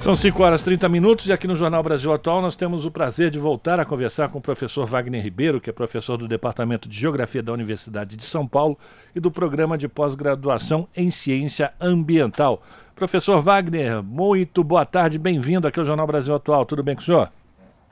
[0.00, 2.90] São 5 horas e 30 minutos e aqui no Jornal Brasil Atual nós temos o
[2.90, 6.88] prazer de voltar a conversar com o professor Wagner Ribeiro, que é professor do Departamento
[6.88, 8.78] de Geografia da Universidade de São Paulo
[9.14, 12.62] e do Programa de Pós-Graduação em Ciência Ambiental.
[12.96, 16.64] Professor Wagner, muito boa tarde, bem-vindo aqui ao Jornal Brasil Atual.
[16.64, 17.30] Tudo bem com o senhor?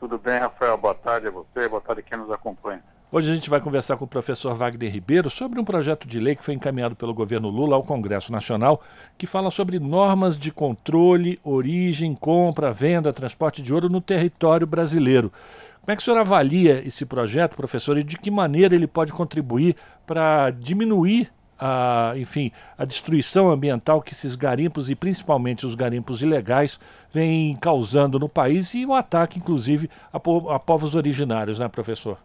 [0.01, 0.77] Tudo bem, Rafael.
[0.77, 2.83] Boa tarde a você, boa tarde a quem nos acompanha.
[3.11, 6.37] Hoje a gente vai conversar com o professor Wagner Ribeiro sobre um projeto de lei
[6.37, 8.83] que foi encaminhado pelo governo Lula ao Congresso Nacional,
[9.17, 15.33] que fala sobre normas de controle, origem, compra, venda, transporte de ouro no território brasileiro.
[15.81, 19.11] Como é que o senhor avalia esse projeto, professor, e de que maneira ele pode
[19.13, 19.75] contribuir
[20.07, 26.79] para diminuir a, enfim, a destruição ambiental que esses garimpos e principalmente os garimpos ilegais
[27.11, 32.19] vêm causando no país e o ataque, inclusive, a, po a povos originários, né, professor?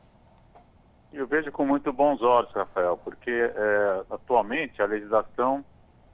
[1.12, 5.64] Eu vejo com muito bons olhos, Rafael, porque é, atualmente a legislação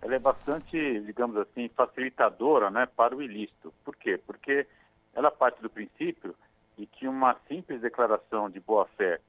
[0.02, 3.74] ela é bastante, digamos assim, facilitadora né, para o ilícito.
[3.84, 4.20] Por quê?
[4.26, 4.66] Porque
[5.14, 6.36] ela parte do princípio
[6.78, 9.20] de que uma simples declaração de boa-fé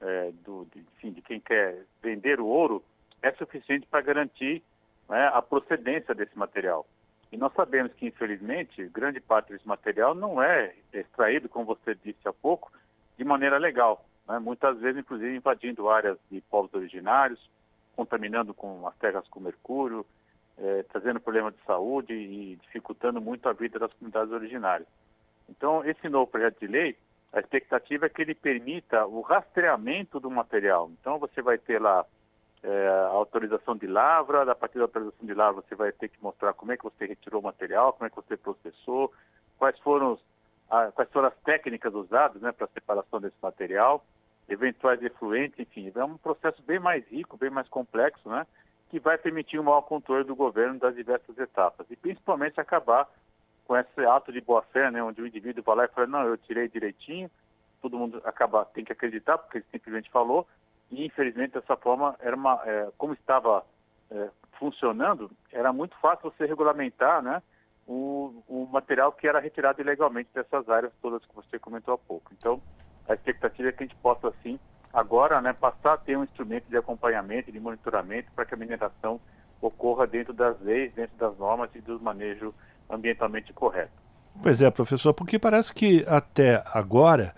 [0.00, 2.82] é, do, de, de quem quer vender o ouro
[3.22, 4.62] é suficiente para garantir
[5.08, 6.86] né, a procedência desse material.
[7.32, 12.26] E nós sabemos que, infelizmente, grande parte desse material não é extraído, como você disse
[12.26, 12.72] há pouco,
[13.18, 14.04] de maneira legal.
[14.28, 14.38] Né?
[14.38, 17.50] Muitas vezes, inclusive, invadindo áreas de povos originários,
[17.96, 20.06] contaminando com as terras com mercúrio,
[20.58, 24.88] eh, trazendo problemas de saúde e dificultando muito a vida das comunidades originárias.
[25.48, 26.96] Então, esse novo projeto de lei,
[27.32, 30.90] a expectativa é que ele permita o rastreamento do material.
[31.00, 32.04] Então, você vai ter lá
[32.62, 36.22] é, a autorização de lavra, a partir da autorização de lavra você vai ter que
[36.22, 39.12] mostrar como é que você retirou o material, como é que você processou,
[39.58, 40.20] quais foram, os,
[40.70, 44.04] a, quais foram as técnicas usadas né, para a separação desse material,
[44.48, 48.46] eventuais efluentes, enfim, é um processo bem mais rico, bem mais complexo, né,
[48.90, 51.86] que vai permitir um maior controle do governo das diversas etapas.
[51.90, 53.08] E principalmente acabar
[53.66, 56.36] com esse ato de boa-fé, né, onde o indivíduo vai lá e fala, não, eu
[56.36, 57.30] tirei direitinho,
[57.82, 60.46] todo mundo acaba, tem que acreditar, porque ele simplesmente falou,
[60.90, 63.64] e infelizmente dessa forma era uma é, como estava
[64.10, 67.42] é, funcionando era muito fácil você regulamentar né
[67.86, 72.32] o, o material que era retirado ilegalmente dessas áreas todas que você comentou há pouco.
[72.36, 72.60] Então
[73.08, 74.58] a expectativa é que a gente possa assim
[74.92, 79.20] agora né passar a ter um instrumento de acompanhamento de monitoramento para que a mineração
[79.60, 82.52] ocorra dentro das leis dentro das normas e do manejo
[82.90, 83.92] ambientalmente correto.
[84.42, 87.34] Pois é professor porque parece que até agora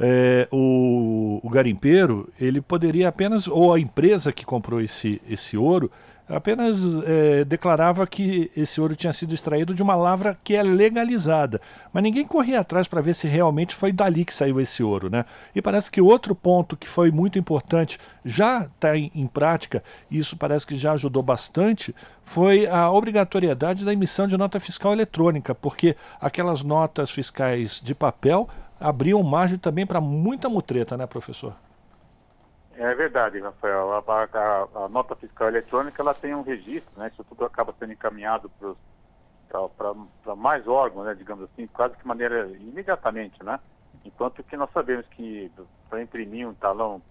[0.00, 5.90] é, o, o, garimpeiro ele poderia apenas, ou a empresa que comprou esse, esse ouro,
[6.28, 11.60] apenas é, declarava que esse ouro tinha sido extraído de uma lavra que é legalizada.
[11.92, 15.08] Mas ninguém corria atrás para ver se realmente foi dali que saiu esse ouro.
[15.10, 15.24] Né?
[15.54, 20.18] E parece que outro ponto que foi muito importante, já está em, em prática, e
[20.18, 25.54] isso parece que já ajudou bastante, foi a obrigatoriedade da emissão de nota fiscal eletrônica,
[25.54, 28.48] porque aquelas notas fiscais de papel
[28.80, 31.54] abriam margem também para muita mutreta, né, professor?
[32.78, 33.92] É verdade, Rafael.
[33.92, 37.10] A, a, a, nota fiscal eletrônica ela tem um registro, né?
[37.12, 38.48] Isso tudo acaba sendo encaminhado
[39.48, 41.14] para mais órgãos, né?
[41.14, 43.58] Digamos assim, quase que de maneira imediatamente, né?
[44.04, 45.50] Enquanto que nós sabemos que
[45.90, 47.02] para imprimir um talão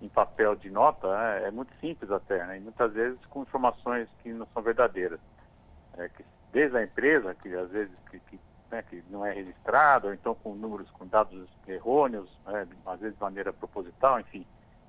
[0.00, 2.58] em papel de nota né, é muito simples até, né?
[2.58, 5.20] E muitas vezes com informações que não são verdadeiras.
[5.96, 6.10] É,
[6.52, 8.40] desde a empresa, que às vezes que, que,
[8.72, 13.14] né, que não é registrado, ou então com números, com dados errôneos, né, às vezes
[13.14, 14.46] de maneira proposital, enfim.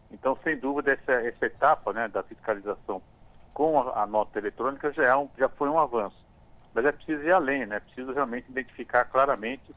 [0.09, 3.01] Então, sem dúvida, essa, essa etapa né, da fiscalização
[3.53, 6.23] com a, a nota eletrônica já, é um, já foi um avanço.
[6.73, 7.75] Mas é preciso ir além, né?
[7.75, 9.75] É preciso realmente identificar claramente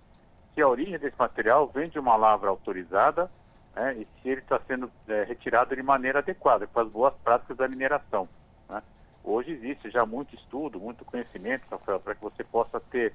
[0.55, 3.31] se a origem desse material vem de uma lavra autorizada
[3.75, 7.57] né, e se ele está sendo é, retirado de maneira adequada, com as boas práticas
[7.57, 8.27] da mineração.
[8.69, 8.83] Né?
[9.23, 13.13] Hoje existe já muito estudo, muito conhecimento, Rafael, para que você possa ter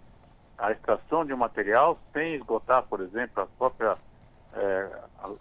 [0.61, 3.97] a extração de um material sem esgotar, por exemplo, a própria,
[4.53, 4.89] é,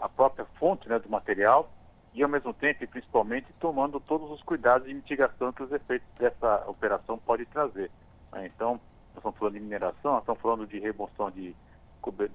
[0.01, 1.71] a, própria fonte né, do material
[2.15, 6.09] e, ao mesmo tempo, e principalmente, tomando todos os cuidados de mitigação que os efeitos
[6.19, 7.91] dessa operação podem trazer.
[8.33, 8.47] Né?
[8.47, 11.55] Então, nós estamos falando de mineração, nós estamos falando de remoção de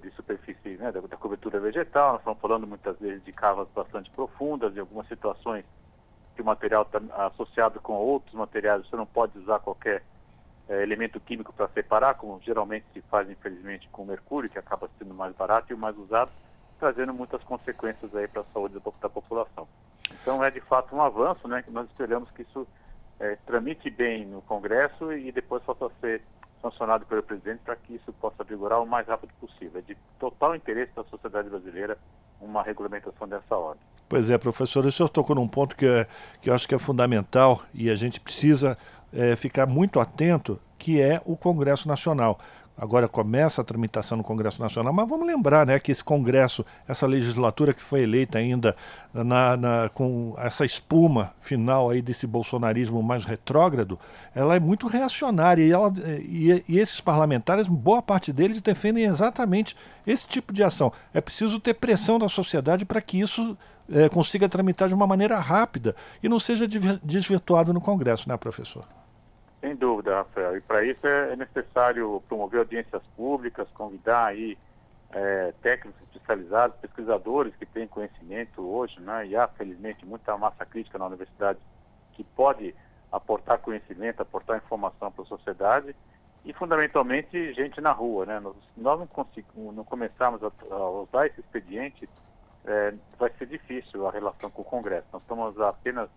[0.00, 4.08] de superfície, né, da, da, cobertura vegetal, nós estamos falando muitas vezes de cavas bastante
[4.12, 5.64] profundas, em algumas situações
[6.36, 10.04] que o material está associado com outros materiais, você não pode usar qualquer
[10.68, 15.14] é, elemento químico para separar, como geralmente se faz, infelizmente, com mercúrio, que acaba sendo
[15.14, 16.30] mais barato e o mais usado,
[16.78, 19.68] trazendo muitas consequências aí para a saúde da, população.
[20.20, 22.66] Então é de fato um avanço, né, que nós esperamos que isso
[23.18, 26.22] é, tramite bem no Congresso e depois possa ser
[26.60, 29.78] sancionado pelo presidente para que isso possa vigorar o mais rápido possível.
[29.78, 31.96] É de total interesse da sociedade brasileira
[32.40, 33.82] uma regulamentação dessa ordem.
[34.08, 36.06] Pois é, professor, o senhor tocou num ponto que, é,
[36.40, 38.78] que eu acho que é fundamental e a gente precisa
[39.16, 42.38] é, ficar muito atento, que é o Congresso Nacional
[42.76, 47.06] agora começa a tramitação no Congresso Nacional, mas vamos lembrar né, que esse Congresso, essa
[47.06, 48.76] legislatura que foi eleita ainda
[49.14, 53.98] na, na, com essa espuma final aí desse bolsonarismo mais retrógrado,
[54.34, 59.74] ela é muito reacionária e, ela, e, e esses parlamentares, boa parte deles defendem exatamente
[60.06, 60.92] esse tipo de ação.
[61.14, 63.56] É preciso ter pressão da sociedade para que isso
[63.90, 66.68] é, consiga tramitar de uma maneira rápida e não seja
[67.02, 68.84] desvirtuado no Congresso, né, professor?
[69.60, 70.56] Sem dúvida, Rafael.
[70.56, 74.56] E para isso é, é necessário promover audiências públicas, convidar aí
[75.10, 79.26] é, técnicos especializados, pesquisadores que têm conhecimento hoje, né?
[79.26, 81.58] E há, felizmente, muita massa crítica na universidade
[82.12, 82.74] que pode
[83.10, 85.94] aportar conhecimento, aportar informação para a sociedade
[86.44, 88.40] e, fundamentalmente, gente na rua, né?
[88.40, 92.08] Nós, não, conseguimos, não começarmos a, a usar esse expediente,
[92.64, 95.06] é, vai ser difícil a relação com o Congresso.
[95.12, 96.10] Nós estamos há apenas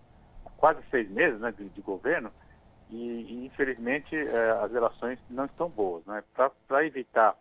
[0.57, 2.31] quase seis meses né, de, de governo
[2.89, 6.05] e, e infelizmente é, as relações não estão boas.
[6.05, 6.23] Né?
[6.67, 7.35] Para evitar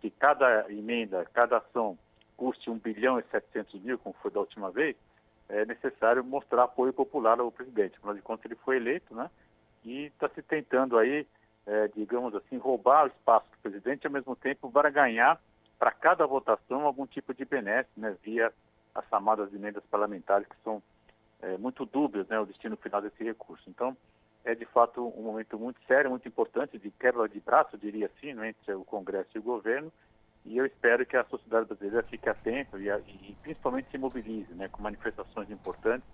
[0.00, 1.98] que cada emenda, cada ação
[2.36, 4.96] custe 1 bilhão e 700 mil, como foi da última vez,
[5.48, 7.96] é necessário mostrar apoio popular ao presidente.
[7.96, 9.30] Afinal de contas, ele foi eleito, né?
[9.84, 11.26] E está se tentando aí,
[11.66, 15.40] é, digamos assim, roubar o espaço do presidente, ao mesmo tempo para ganhar
[15.78, 18.16] para cada votação algum tipo de benesse, né?
[18.22, 18.52] Via
[18.94, 20.82] as chamadas emendas parlamentares, que são
[21.42, 22.38] é, muito dúbias, né?
[22.40, 23.68] O destino final desse recurso.
[23.68, 23.96] Então,
[24.44, 28.34] é de fato um momento muito sério, muito importante, de quebra de braço, diria assim,
[28.34, 29.90] né, entre o Congresso e o governo.
[30.44, 34.68] E eu espero que a sociedade brasileira fique atenta e, e principalmente se mobilize né,
[34.68, 36.06] com manifestações importantes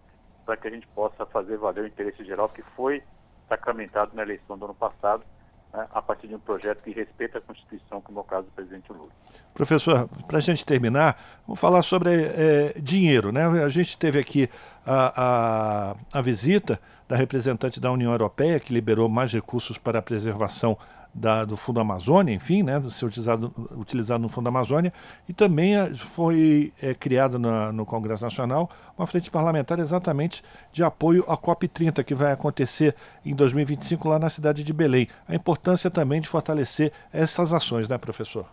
[0.47, 3.03] para que a gente possa fazer valer o interesse geral que foi
[3.49, 5.25] sacramentado na eleição do ano passado,
[5.73, 8.53] né, a partir de um projeto que respeita a Constituição, como é o caso do
[8.53, 9.11] presidente Lula.
[9.55, 13.33] Professor, para a gente terminar, vamos falar sobre é, dinheiro.
[13.33, 13.45] Né?
[13.65, 14.49] A gente teve aqui
[14.87, 20.03] a, a, a visita da representante da União Europeia, que liberou mais recursos para a
[20.03, 20.79] preservação
[21.13, 24.93] da, do Fundo Amazônia, enfim, né, ser utilizado, utilizado no Fundo Amazônia,
[25.29, 30.43] e também eh, foi é, criado na, no Congresso Nacional uma frente parlamentar exatamente
[30.73, 32.95] de apoio à COP30, que vai acontecer
[33.25, 35.09] em 2025 lá na cidade de Belém.
[35.27, 38.47] A importância também de fortalecer essas ações, né, professor?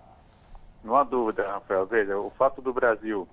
[0.84, 1.86] Não há dúvida, Rafael.
[1.86, 3.28] Veja, o fato do Brasil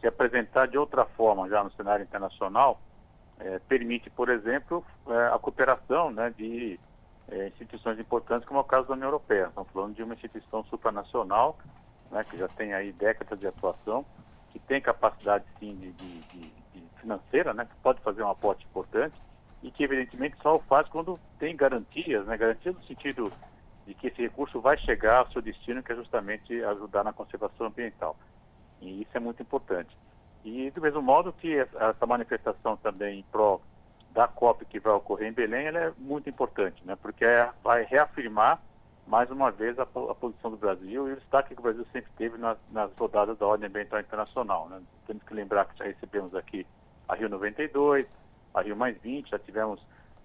[0.00, 2.80] se apresentar de outra forma já no cenário internacional
[3.40, 6.78] é, permite, por exemplo, é, a cooperação né, de
[7.30, 9.46] é, instituições importantes, como é o caso da União Europeia.
[9.48, 11.58] Estamos falando de uma instituição supranacional,
[12.10, 14.04] né, que já tem aí décadas de atuação,
[14.50, 16.50] que tem capacidade, sim, de, de, de,
[17.00, 19.16] financeira, né, que pode fazer um aporte importante
[19.62, 23.32] e que, evidentemente, só o faz quando tem garantias, né, garantias no sentido
[23.86, 27.66] de que esse recurso vai chegar ao seu destino, que é justamente ajudar na conservação
[27.66, 28.16] ambiental.
[28.80, 29.96] E isso é muito importante.
[30.44, 33.24] E do mesmo modo que essa manifestação também em
[34.12, 36.96] da COP que vai ocorrer em Belém, ela é muito importante, né?
[37.00, 38.60] porque é, vai reafirmar
[39.06, 42.10] mais uma vez a, a, posição do Brasil e o destaque que o Brasil sempre
[42.16, 44.68] teve nas, nas rodadas da Ordem Ambiental Internacional.
[44.68, 44.80] Né?
[45.06, 46.66] Temos que lembrar que já recebemos aqui
[47.08, 48.06] a Rio 92,
[48.54, 49.80] a Rio Mais 20, já tivemos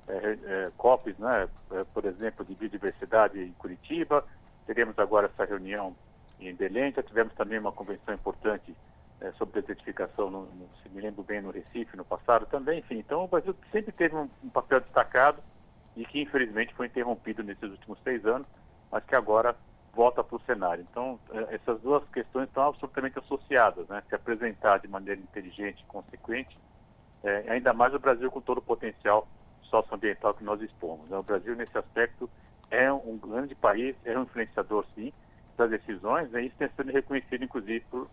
[0.07, 1.47] é, é, COPs, né?
[1.71, 4.23] É, por exemplo, de biodiversidade em Curitiba,
[4.67, 5.95] teremos agora essa reunião
[6.39, 8.75] em Belém, já tivemos também uma convenção importante
[9.21, 12.97] é, sobre desertificação, no, no, se me lembro bem, no Recife, no passado também, enfim.
[12.97, 15.41] Então, o Brasil sempre teve um, um papel destacado
[15.95, 18.47] e que infelizmente foi interrompido nesses últimos seis anos,
[18.91, 19.55] mas que agora
[19.93, 20.85] volta para o cenário.
[20.89, 24.03] Então, é, essas duas questões estão absolutamente associadas, né?
[24.09, 26.57] Se apresentar de maneira inteligente e consequente,
[27.23, 29.27] é, ainda mais o Brasil com todo o potencial
[29.63, 31.09] socioambiental que nós expomos.
[31.09, 31.17] Né?
[31.17, 32.29] O Brasil, nesse aspecto,
[32.69, 35.11] é um grande país, é um influenciador, sim,
[35.57, 36.43] das decisões, né?
[36.43, 38.09] isso tem sido reconhecido, inclusive, por,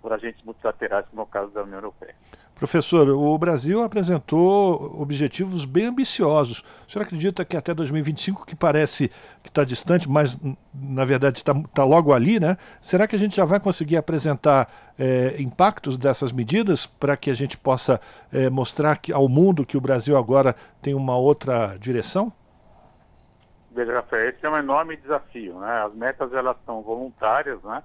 [0.00, 2.14] por agentes multilaterais, como é o caso da União Europeia.
[2.58, 6.64] Professor, o Brasil apresentou objetivos bem ambiciosos.
[6.88, 9.08] O senhor acredita que até 2025, que parece
[9.44, 10.36] que está distante, mas
[10.74, 12.56] na verdade está tá logo ali, né?
[12.80, 14.68] Será que a gente já vai conseguir apresentar
[14.98, 18.00] é, impactos dessas medidas para que a gente possa
[18.32, 22.32] é, mostrar que, ao mundo que o Brasil agora tem uma outra direção?
[23.70, 25.84] Veja, Rafael, esse é um enorme desafio, né?
[25.86, 27.84] As metas elas são voluntárias, né?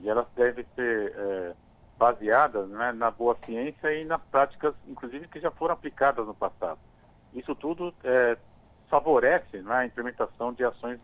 [0.00, 1.54] E elas devem ser é,
[1.98, 6.78] baseadas né, na boa ciência e nas práticas, inclusive, que já foram aplicadas no passado.
[7.34, 8.36] Isso tudo é,
[8.88, 10.98] favorece né, a implementação de ações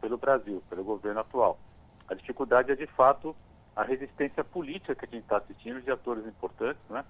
[0.00, 1.58] pelo Brasil, pelo governo atual.
[2.06, 3.34] A dificuldade é, de fato,
[3.74, 7.04] a resistência política que a gente está assistindo de atores importantes, né,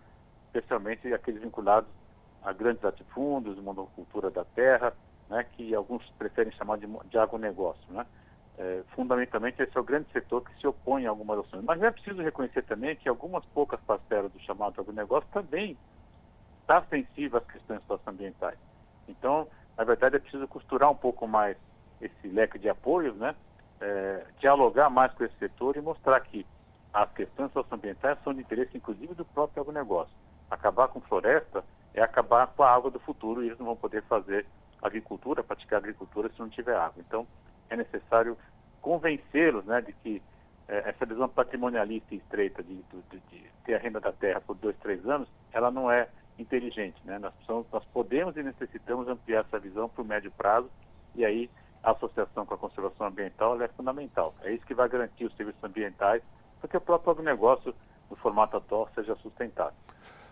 [0.46, 1.90] especialmente aqueles vinculados
[2.42, 4.92] a grandes latifúndios, monocultura da terra,
[5.28, 7.82] né, que alguns preferem chamar de, de agronegócio.
[7.90, 8.06] Né?
[8.58, 11.64] É, fundamentalmente, esse é o grande setor que se opõe a algumas ações.
[11.64, 15.78] Mas é preciso reconhecer também que algumas poucas parcelas do chamado agronegócio também
[16.62, 18.58] está sensível às questões socioambientais.
[19.08, 19.46] Então,
[19.76, 21.56] na verdade, é preciso costurar um pouco mais
[22.00, 23.34] esse leque de apoios, né?
[23.80, 26.44] É, dialogar mais com esse setor e mostrar que
[26.92, 30.12] as questões socioambientais são de interesse, inclusive, do próprio agronegócio.
[30.50, 34.02] Acabar com floresta é acabar com a água do futuro e eles não vão poder
[34.02, 34.44] fazer
[34.82, 37.00] agricultura, praticar agricultura se não tiver água.
[37.06, 37.24] Então,
[37.70, 38.36] é necessário
[38.80, 40.22] convencê-los né, de que
[40.68, 44.54] é, essa visão patrimonialista e estreita de, de, de, ter a renda da terra por
[44.56, 46.08] dois, três anos, ela não é
[46.38, 47.00] inteligente.
[47.04, 47.18] Né?
[47.18, 50.70] Nós, precisamos, nós podemos e necessitamos ampliar essa visão para o médio prazo
[51.14, 51.50] e aí
[51.82, 54.34] a associação com a conservação ambiental é fundamental.
[54.42, 56.22] É isso que vai garantir os serviços ambientais
[56.60, 57.74] para que o próprio agronegócio,
[58.10, 59.74] no formato atual, seja sustentável.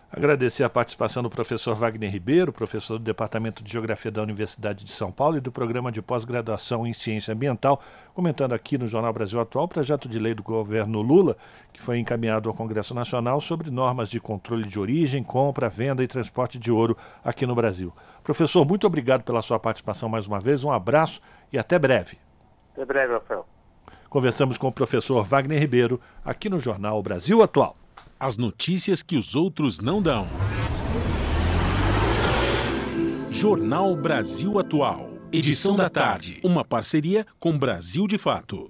[0.09, 4.91] Agradecer a participação do professor Wagner Ribeiro, professor do Departamento de Geografia da Universidade de
[4.91, 7.81] São Paulo e do Programa de Pós-Graduação em Ciência Ambiental,
[8.13, 11.35] comentando aqui no Jornal Brasil Atual o projeto de lei do governo Lula,
[11.73, 16.07] que foi encaminhado ao Congresso Nacional sobre normas de controle de origem, compra, venda e
[16.07, 17.93] transporte de ouro aqui no Brasil.
[18.23, 22.17] Professor, muito obrigado pela sua participação mais uma vez, um abraço e até breve.
[22.71, 23.45] Até breve, Rafael.
[24.09, 27.75] Conversamos com o professor Wagner Ribeiro aqui no Jornal Brasil Atual.
[28.19, 30.27] As notícias que os outros não dão.
[33.29, 35.11] Jornal Brasil Atual.
[35.31, 36.39] Edição da tarde.
[36.43, 38.67] Uma parceria com Brasil de Fato.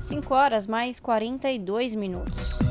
[0.00, 2.63] 5 horas mais 42 minutos.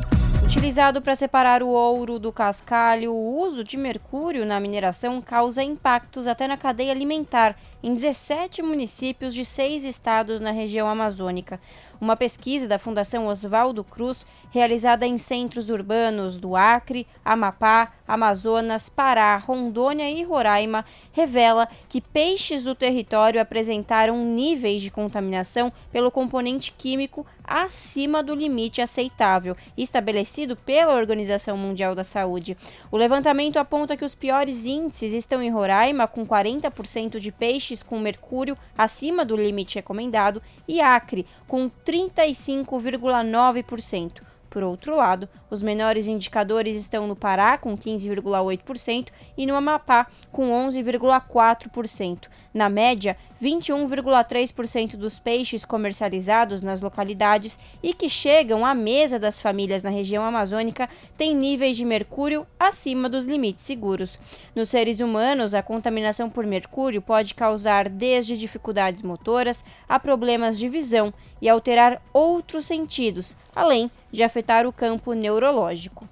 [0.56, 6.28] Utilizado para separar o ouro do cascalho, o uso de mercúrio na mineração causa impactos
[6.28, 11.60] até na cadeia alimentar em 17 municípios de seis estados na região amazônica.
[12.00, 19.36] Uma pesquisa da Fundação Oswaldo Cruz, realizada em centros urbanos do Acre, Amapá, Amazonas, Pará,
[19.38, 27.26] Rondônia e Roraima, revela que peixes do território apresentaram níveis de contaminação pelo componente químico
[27.44, 32.58] acima do limite aceitável, estabelecido pela Organização Mundial da Saúde.
[32.92, 38.00] O levantamento aponta que os piores índices estão em Roraima, com 40% de peixes com
[38.00, 44.33] mercúrio acima do limite recomendado, e Acre, com 35,9%.
[44.54, 50.52] Por outro lado, os menores indicadores estão no Pará, com 15,8%, e no Amapá, com
[50.52, 52.28] 11,4%.
[52.54, 59.82] Na média, 21,3% dos peixes comercializados nas localidades e que chegam à mesa das famílias
[59.82, 60.88] na região amazônica
[61.18, 64.20] têm níveis de mercúrio acima dos limites seguros.
[64.56, 70.70] Nos seres humanos, a contaminação por mercúrio pode causar desde dificuldades motoras a problemas de
[70.70, 76.08] visão e alterar outros sentidos, além de afetar o campo neurológico.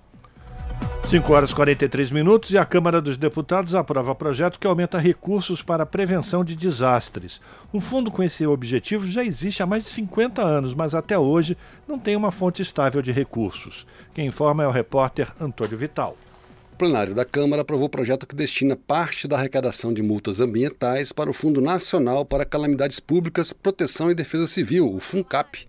[1.12, 5.62] 5 horas e 43 minutos e a Câmara dos Deputados aprova projeto que aumenta recursos
[5.62, 7.42] para a prevenção de desastres.
[7.74, 11.58] Um fundo com esse objetivo já existe há mais de 50 anos, mas até hoje
[11.86, 13.86] não tem uma fonte estável de recursos.
[14.14, 16.16] Quem informa é o repórter Antônio Vital.
[16.72, 21.12] O plenário da Câmara aprovou o projeto que destina parte da arrecadação de multas ambientais
[21.12, 25.68] para o Fundo Nacional para Calamidades Públicas, Proteção e Defesa Civil, o FUNCAP.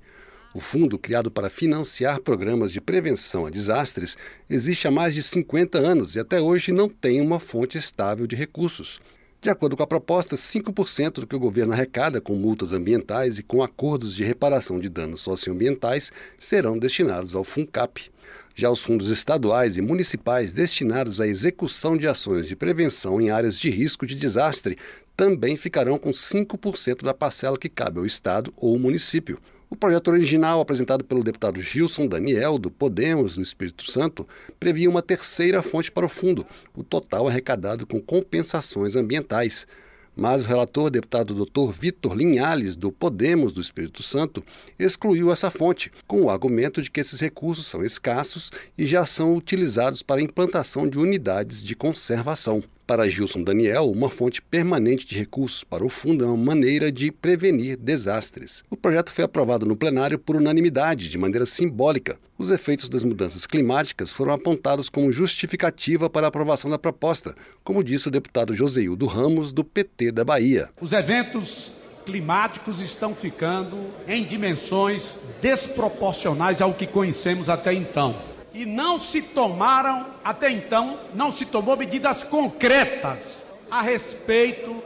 [0.54, 4.18] O fundo, criado para financiar programas de prevenção a desastres,
[4.50, 8.36] existe há mais de 50 anos e até hoje não tem uma fonte estável de
[8.36, 9.00] recursos.
[9.40, 13.42] De acordo com a proposta, 5% do que o governo arrecada com multas ambientais e
[13.42, 18.10] com acordos de reparação de danos socioambientais serão destinados ao FUNCAP.
[18.54, 23.58] Já os fundos estaduais e municipais destinados à execução de ações de prevenção em áreas
[23.58, 24.76] de risco de desastre
[25.16, 29.40] também ficarão com 5% da parcela que cabe ao Estado ou município.
[29.72, 34.28] O projeto original, apresentado pelo deputado Gilson Daniel, do Podemos do Espírito Santo,
[34.60, 36.46] previa uma terceira fonte para o fundo,
[36.76, 39.66] o total arrecadado com compensações ambientais.
[40.14, 41.72] Mas o relator, deputado Dr.
[41.72, 44.44] Vitor Linhales, do Podemos do Espírito Santo,
[44.78, 49.34] excluiu essa fonte, com o argumento de que esses recursos são escassos e já são
[49.34, 52.62] utilizados para a implantação de unidades de conservação.
[52.84, 57.12] Para Gilson Daniel, uma fonte permanente de recursos para o fundo é uma maneira de
[57.12, 58.64] prevenir desastres.
[58.68, 62.18] O projeto foi aprovado no plenário por unanimidade, de maneira simbólica.
[62.36, 67.84] Os efeitos das mudanças climáticas foram apontados como justificativa para a aprovação da proposta, como
[67.84, 70.68] disse o deputado Joseildo Ramos, do PT da Bahia.
[70.80, 71.72] Os eventos
[72.04, 73.78] climáticos estão ficando
[74.08, 81.30] em dimensões desproporcionais ao que conhecemos até então e não se tomaram, até então, não
[81.30, 84.82] se tomou medidas concretas a respeito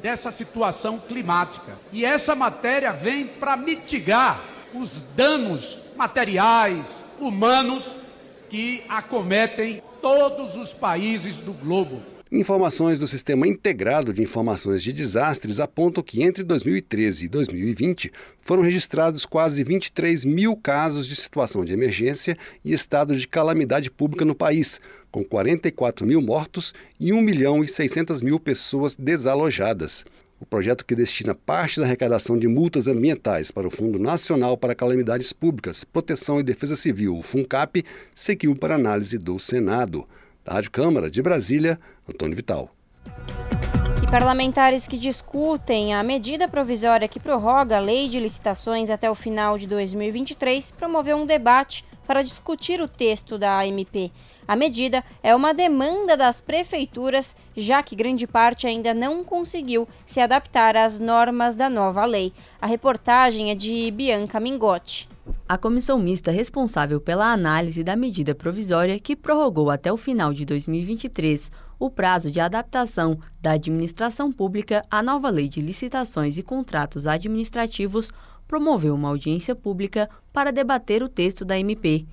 [0.00, 1.78] dessa situação climática.
[1.92, 4.40] E essa matéria vem para mitigar
[4.72, 7.96] os danos materiais, humanos
[8.48, 12.02] que acometem todos os países do globo.
[12.32, 18.62] Informações do Sistema Integrado de Informações de Desastres apontam que entre 2013 e 2020 foram
[18.62, 24.32] registrados quase 23 mil casos de situação de emergência e estado de calamidade pública no
[24.32, 30.04] país, com 44 mil mortos e 1 milhão e 600 mil pessoas desalojadas.
[30.38, 34.76] O projeto que destina parte da arrecadação de multas ambientais para o Fundo Nacional para
[34.76, 40.06] Calamidades Públicas, Proteção e Defesa Civil, o FUNCAP, seguiu para análise do Senado.
[40.44, 41.78] Da Rádio Câmara de Brasília,
[42.10, 42.70] Antônio Vital.
[44.02, 49.14] E parlamentares que discutem a medida provisória que prorroga a lei de licitações até o
[49.14, 54.10] final de 2023 promoveu um debate para discutir o texto da MP.
[54.48, 60.20] A medida é uma demanda das prefeituras, já que grande parte ainda não conseguiu se
[60.20, 62.32] adaptar às normas da nova lei.
[62.60, 65.08] A reportagem é de Bianca Mingotti.
[65.48, 70.44] A comissão mista responsável pela análise da medida provisória que prorrogou até o final de
[70.44, 71.50] 2023
[71.80, 78.12] o prazo de adaptação da administração pública à nova lei de licitações e contratos administrativos
[78.46, 82.04] promoveu uma audiência pública para debater o texto da MP.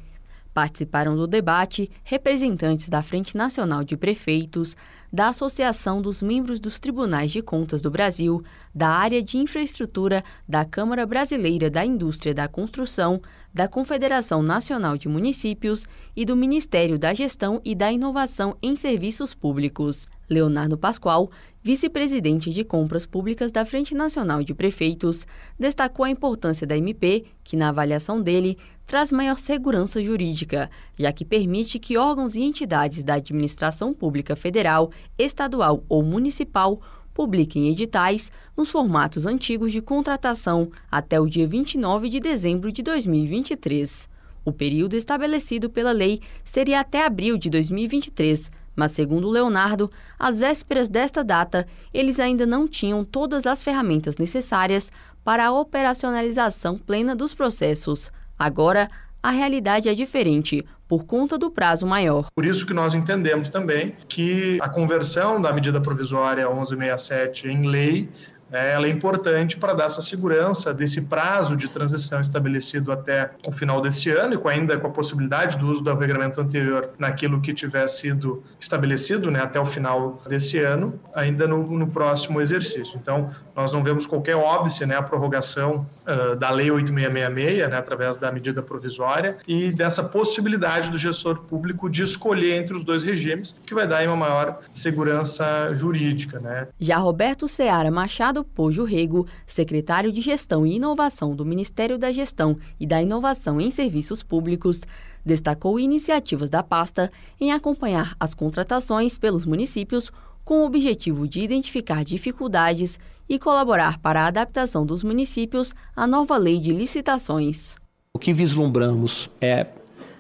[0.54, 4.76] Participaram do debate representantes da Frente Nacional de Prefeitos,
[5.12, 8.44] da Associação dos Membros dos Tribunais de Contas do Brasil,
[8.74, 13.22] da área de infraestrutura da Câmara Brasileira da Indústria da Construção,
[13.54, 15.86] da Confederação Nacional de Municípios
[16.16, 20.08] e do Ministério da Gestão e da Inovação em Serviços Públicos.
[20.30, 21.32] Leonardo Pascoal,
[21.64, 25.26] vice-presidente de compras públicas da Frente Nacional de Prefeitos,
[25.58, 28.58] destacou a importância da MP, que, na avaliação dele,
[28.88, 34.90] traz maior segurança jurídica, já que permite que órgãos e entidades da administração pública federal,
[35.20, 36.82] estadual ou municipal
[37.14, 44.08] publiquem editais nos formatos antigos de contratação até o dia 29 de dezembro de 2023.
[44.46, 50.88] O período estabelecido pela lei seria até abril de 2023, mas, segundo Leonardo, às vésperas
[50.88, 54.92] desta data, eles ainda não tinham todas as ferramentas necessárias
[55.24, 58.12] para a operacionalização plena dos processos.
[58.38, 58.90] Agora,
[59.22, 62.28] a realidade é diferente, por conta do prazo maior.
[62.34, 68.10] Por isso que nós entendemos também que a conversão da medida provisória 1167 em lei
[68.52, 73.82] ela é importante para dar essa segurança desse prazo de transição estabelecido até o final
[73.82, 77.54] desse ano e com ainda com a possibilidade do uso do regulamento anterior naquilo que
[77.54, 82.98] tiver sido estabelecido né, até o final desse ano, ainda no, no próximo exercício.
[83.02, 88.16] Então, nós não vemos qualquer óbice né, a prorrogação uh, da Lei 8666, né, através
[88.16, 93.56] da medida provisória, e dessa possibilidade do gestor público de escolher entre os dois regimes,
[93.66, 96.40] que vai dar uma maior segurança jurídica.
[96.40, 96.68] Né.
[96.80, 102.12] Já Roberto Seara Machado Ricardo Pojo Rego, secretário de Gestão e Inovação do Ministério da
[102.12, 104.82] Gestão e da Inovação em Serviços Públicos,
[105.26, 110.12] destacou iniciativas da pasta em acompanhar as contratações pelos municípios
[110.44, 116.38] com o objetivo de identificar dificuldades e colaborar para a adaptação dos municípios à nova
[116.38, 117.76] lei de licitações.
[118.14, 119.68] O que vislumbramos é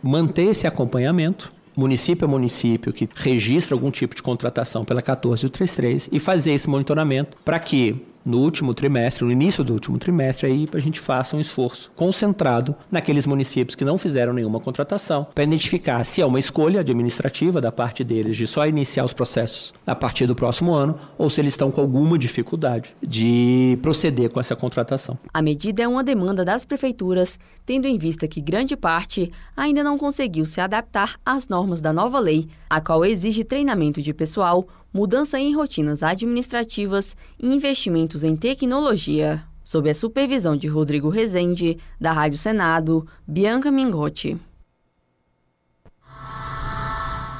[0.02, 6.20] manter esse acompanhamento município a município que registra algum tipo de contratação pela 1433 e
[6.20, 10.80] fazer esse monitoramento para que no último trimestre, no início do último trimestre, aí a
[10.80, 16.22] gente faça um esforço concentrado naqueles municípios que não fizeram nenhuma contratação, para identificar se
[16.22, 20.36] é uma escolha administrativa da parte deles de só iniciar os processos a partir do
[20.36, 25.18] próximo ano, ou se eles estão com alguma dificuldade de proceder com essa contratação.
[25.34, 29.98] A medida é uma demanda das prefeituras, tendo em vista que grande parte ainda não
[29.98, 35.40] conseguiu se adaptar às normas da nova lei, a qual exige treinamento de pessoal, mudança
[35.40, 39.44] em rotinas administrativas e investimentos em tecnologia.
[39.64, 44.38] Sob a supervisão de Rodrigo Rezende, da Rádio Senado, Bianca Mingotti.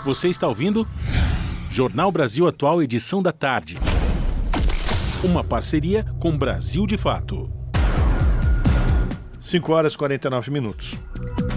[0.04, 0.88] Você está ouvindo?
[1.70, 3.78] Jornal Brasil Atual, edição da tarde.
[5.24, 7.50] Uma parceria com Brasil de Fato.
[9.42, 10.96] 5 horas e 49 minutos.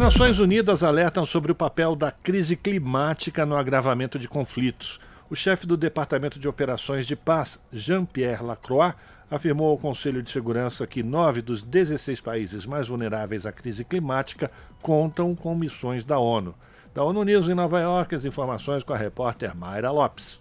[0.00, 4.98] Nações Unidas alertam sobre o papel da crise climática no agravamento de conflitos.
[5.28, 8.94] O chefe do Departamento de Operações de Paz, Jean-Pierre Lacroix,
[9.30, 14.50] afirmou ao Conselho de Segurança que nove dos 16 países mais vulneráveis à crise climática
[14.80, 16.54] contam com missões da ONU.
[16.94, 20.40] Da ONU News em Nova York, as informações com a repórter Mayra Lopes.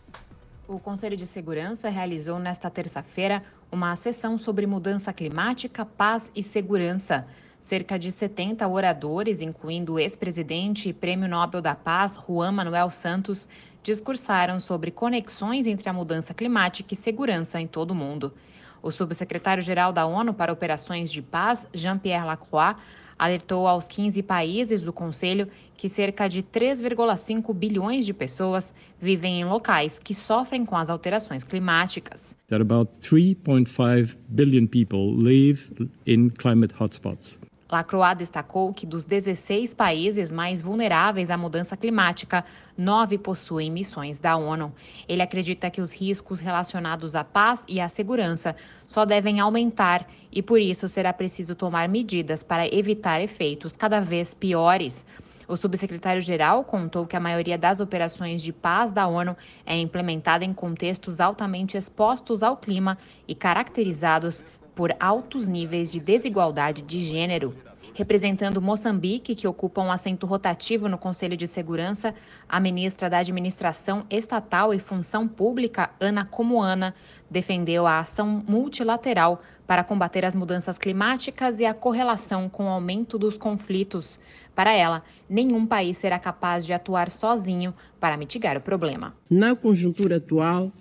[0.70, 7.28] O Conselho de Segurança realizou nesta terça-feira uma sessão sobre mudança climática, paz e segurança.
[7.60, 13.49] Cerca de 70 oradores, incluindo o ex-presidente e prêmio Nobel da Paz, Juan Manuel Santos,
[13.84, 18.34] discursaram sobre conexões entre a mudança climática e segurança em todo o mundo.
[18.82, 22.78] O subsecretário-geral da ONU para Operações de Paz, Jean-Pierre Lacroix,
[23.18, 29.45] alertou aos 15 países do Conselho que cerca de 3,5 bilhões de pessoas vivem em
[29.45, 32.34] locais que sofrem com as alterações climáticas.
[32.47, 37.38] That about 3.5 billion people live in climate hotspots.
[37.72, 42.43] Lacroix destacou que dos 16 países mais vulneráveis à mudança climática,
[42.76, 44.74] nove possuem missões da ONU.
[45.07, 48.55] Ele acredita que os riscos relacionados à paz e à segurança
[48.88, 54.34] só devem aumentar e, por isso, será preciso tomar medidas para evitar efeitos cada vez
[54.34, 55.05] piores.
[55.49, 60.53] O subsecretário-geral contou que a maioria das operações de paz da ONU é implementada em
[60.53, 64.45] contextos altamente expostos ao clima e caracterizados
[64.80, 67.54] por altos níveis de desigualdade de gênero.
[67.94, 72.16] Representando Moçambique, que ocupa um assento rotativo no Conselho de Segurança,
[72.48, 76.96] a ministra da Administração Estatal e Função Pública, Ana Comoana,
[77.30, 83.18] defendeu a ação multilateral para combater as mudanças climáticas e a correlação com o aumento
[83.18, 84.18] dos conflitos.
[84.56, 89.14] Para ela, nenhum país será capaz de atuar sozinho para mitigar o problema.
[89.30, 90.72] Na conjuntura atual,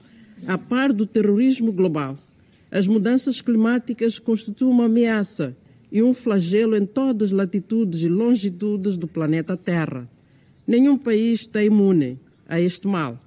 [0.46, 2.16] a par do terrorismo global,
[2.70, 5.56] as mudanças climáticas constituem uma ameaça
[5.90, 10.08] e um flagelo em todas as latitudes e longitudes do planeta Terra.
[10.66, 13.18] Nenhum país está imune a este mal.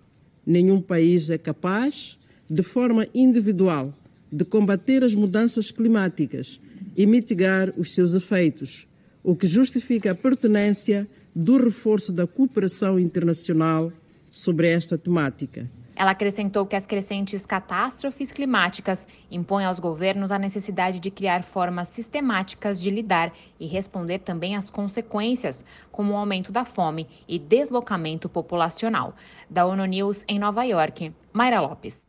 [0.45, 2.19] Nenhum país é capaz,
[2.49, 3.93] de forma individual,
[4.31, 6.59] de combater as mudanças climáticas
[6.95, 8.87] e mitigar os seus efeitos,
[9.23, 13.91] o que justifica a pertinência do reforço da cooperação internacional
[14.29, 15.69] sobre esta temática.
[16.01, 21.89] Ela acrescentou que as crescentes catástrofes climáticas impõem aos governos a necessidade de criar formas
[21.89, 28.27] sistemáticas de lidar e responder também às consequências, como o aumento da fome e deslocamento
[28.27, 29.13] populacional.
[29.47, 32.07] Da ONU News em Nova York, Mayra Lopes.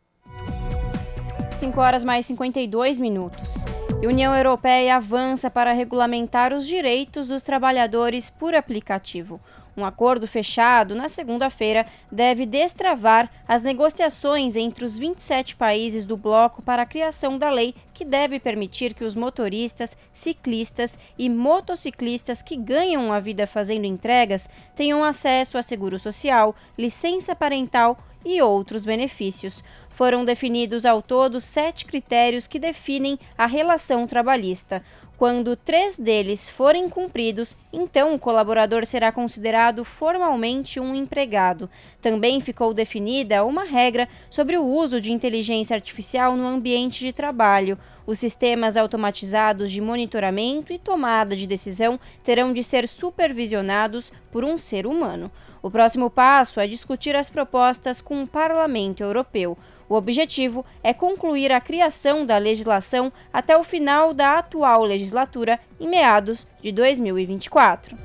[1.59, 3.63] 5 horas mais 52 minutos.
[4.07, 9.39] União Europeia avança para regulamentar os direitos dos trabalhadores por aplicativo.
[9.75, 16.61] Um acordo fechado na segunda-feira deve destravar as negociações entre os 27 países do bloco
[16.61, 22.55] para a criação da lei que deve permitir que os motoristas, ciclistas e motociclistas que
[22.55, 29.63] ganham a vida fazendo entregas tenham acesso a seguro social, licença parental e outros benefícios.
[29.89, 34.83] Foram definidos ao todo sete critérios que definem a relação trabalhista.
[35.17, 41.69] Quando três deles forem cumpridos, então o colaborador será considerado formalmente um empregado.
[42.01, 47.77] Também ficou definida uma regra sobre o uso de inteligência artificial no ambiente de trabalho.
[48.05, 54.57] Os sistemas automatizados de monitoramento e tomada de decisão terão de ser supervisionados por um
[54.57, 55.31] ser humano.
[55.61, 59.57] O próximo passo é discutir as propostas com o Parlamento Europeu.
[59.93, 65.87] O objetivo é concluir a criação da legislação até o final da atual legislatura, em
[65.87, 67.95] meados de 2024.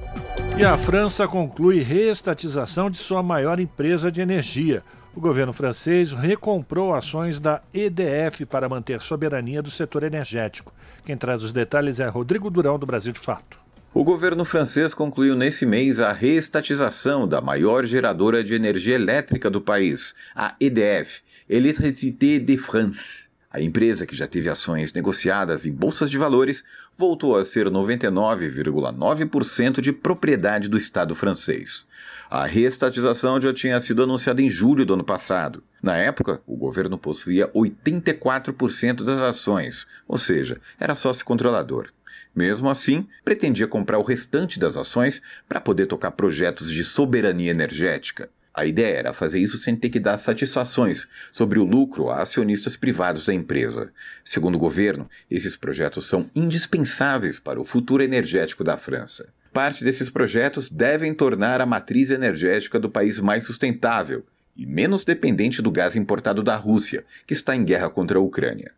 [0.58, 4.84] E a França conclui reestatização de sua maior empresa de energia.
[5.16, 10.74] O governo francês recomprou ações da EDF para manter soberania do setor energético.
[11.06, 13.58] Quem traz os detalhes é Rodrigo Durão, do Brasil de Fato.
[13.94, 19.62] O governo francês concluiu nesse mês a reestatização da maior geradora de energia elétrica do
[19.62, 23.26] país, a EDF, Electricité de France.
[23.50, 26.62] A empresa, que já teve ações negociadas em bolsas de valores,
[26.94, 31.86] voltou a ser 99,9% de propriedade do Estado francês.
[32.28, 35.64] A reestatização já tinha sido anunciada em julho do ano passado.
[35.82, 41.88] Na época, o governo possuía 84% das ações, ou seja, era sócio controlador.
[42.36, 48.28] Mesmo assim, pretendia comprar o restante das ações para poder tocar projetos de soberania energética.
[48.58, 52.76] A ideia era fazer isso sem ter que dar satisfações sobre o lucro a acionistas
[52.76, 53.92] privados da empresa.
[54.24, 59.28] Segundo o governo, esses projetos são indispensáveis para o futuro energético da França.
[59.52, 65.62] Parte desses projetos devem tornar a matriz energética do país mais sustentável e menos dependente
[65.62, 68.72] do gás importado da Rússia, que está em guerra contra a Ucrânia.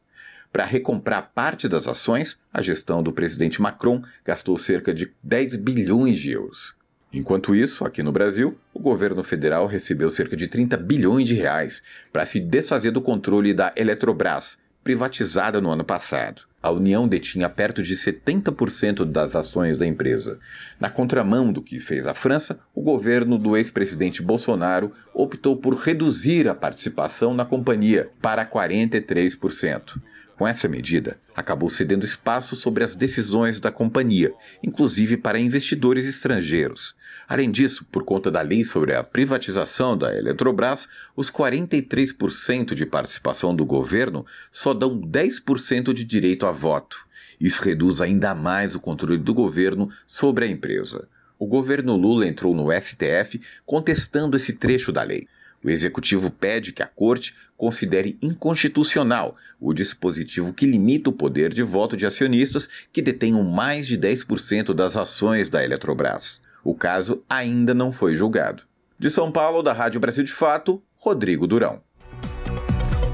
[0.53, 6.19] Para recomprar parte das ações, a gestão do presidente Macron gastou cerca de 10 bilhões
[6.19, 6.79] de euros.
[7.13, 11.83] Enquanto isso, aqui no Brasil, o governo federal recebeu cerca de 30 bilhões de reais
[12.13, 16.43] para se desfazer do controle da Eletrobras, privatizada no ano passado.
[16.63, 20.39] A União detinha perto de 70% das ações da empresa.
[20.79, 26.47] Na contramão do que fez a França, o governo do ex-presidente Bolsonaro optou por reduzir
[26.47, 30.01] a participação na companhia para 43%.
[30.41, 34.33] Com essa medida, acabou cedendo espaço sobre as decisões da companhia,
[34.63, 36.95] inclusive para investidores estrangeiros.
[37.31, 43.55] Além disso, por conta da lei sobre a privatização da Eletrobras, os 43% de participação
[43.55, 47.07] do governo só dão 10% de direito a voto.
[47.41, 51.07] Isso reduz ainda mais o controle do governo sobre a empresa.
[51.39, 55.29] O governo Lula entrou no STF contestando esse trecho da lei.
[55.63, 61.63] O executivo pede que a corte considere inconstitucional o dispositivo que limita o poder de
[61.63, 66.41] voto de acionistas que detenham mais de 10% das ações da Eletrobras.
[66.63, 68.63] O caso ainda não foi julgado.
[68.99, 71.81] De São Paulo, da Rádio Brasil de Fato, Rodrigo Durão.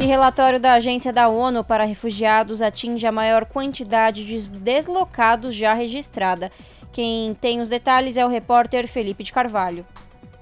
[0.00, 5.74] E relatório da Agência da ONU para Refugiados atinge a maior quantidade de deslocados já
[5.74, 6.50] registrada.
[6.92, 9.86] Quem tem os detalhes é o repórter Felipe de Carvalho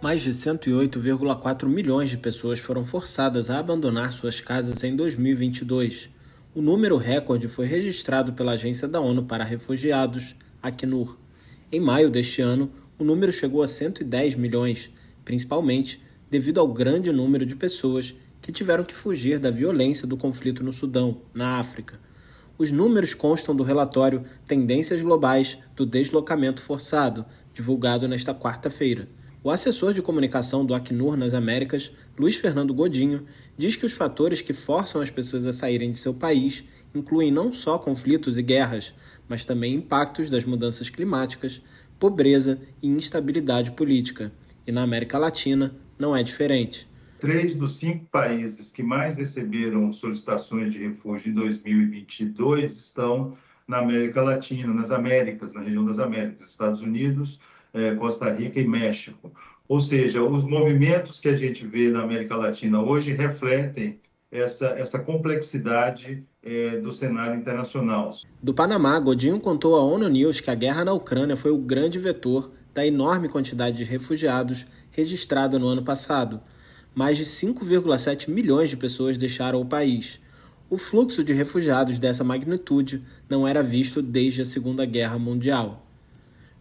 [0.04, 6.10] mais de 108,4 milhões de pessoas foram forçadas a abandonar suas casas em 2022.
[6.54, 11.16] O número recorde foi registrado pela Agência da ONU para Refugiados, Acnur.
[11.72, 12.70] Em maio deste ano,
[13.04, 14.90] o número chegou a 110 milhões,
[15.26, 20.64] principalmente devido ao grande número de pessoas que tiveram que fugir da violência do conflito
[20.64, 22.00] no Sudão, na África.
[22.56, 29.06] Os números constam do relatório Tendências Globais do Deslocamento Forçado, divulgado nesta quarta-feira.
[29.42, 33.26] O assessor de comunicação do Acnur nas Américas, Luiz Fernando Godinho,
[33.58, 37.52] diz que os fatores que forçam as pessoas a saírem de seu país incluem não
[37.52, 38.94] só conflitos e guerras,
[39.28, 41.60] mas também impactos das mudanças climáticas,
[41.98, 44.32] pobreza e instabilidade política.
[44.66, 46.88] E na América Latina não é diferente.
[47.18, 53.36] Três dos cinco países que mais receberam solicitações de refúgio em 2022 estão
[53.66, 57.40] na América Latina, nas Américas, na região das Américas, Estados Unidos,
[57.72, 59.32] é, Costa Rica e México.
[59.66, 63.98] Ou seja, os movimentos que a gente vê na América Latina hoje refletem
[64.30, 68.10] essa, essa complexidade é, do cenário internacional.
[68.42, 71.98] Do Panamá, Godinho contou à ONU News que a guerra na Ucrânia foi o grande
[71.98, 76.40] vetor da enorme quantidade de refugiados registrada no ano passado.
[76.94, 80.20] Mais de 5,7 milhões de pessoas deixaram o país.
[80.68, 85.86] O fluxo de refugiados dessa magnitude não era visto desde a Segunda Guerra Mundial.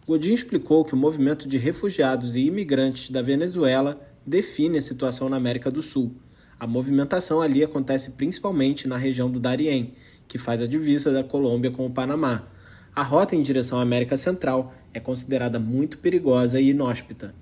[0.06, 5.36] Godinho explicou que o movimento de refugiados e imigrantes da Venezuela define a situação na
[5.36, 6.14] América do Sul.
[6.58, 9.92] A movimentação ali acontece principalmente na região do Darién,
[10.28, 12.48] que faz a divisa da Colômbia com o Panamá.
[12.94, 17.34] A rota em direção à América Central é considerada muito perigosa e inóspita.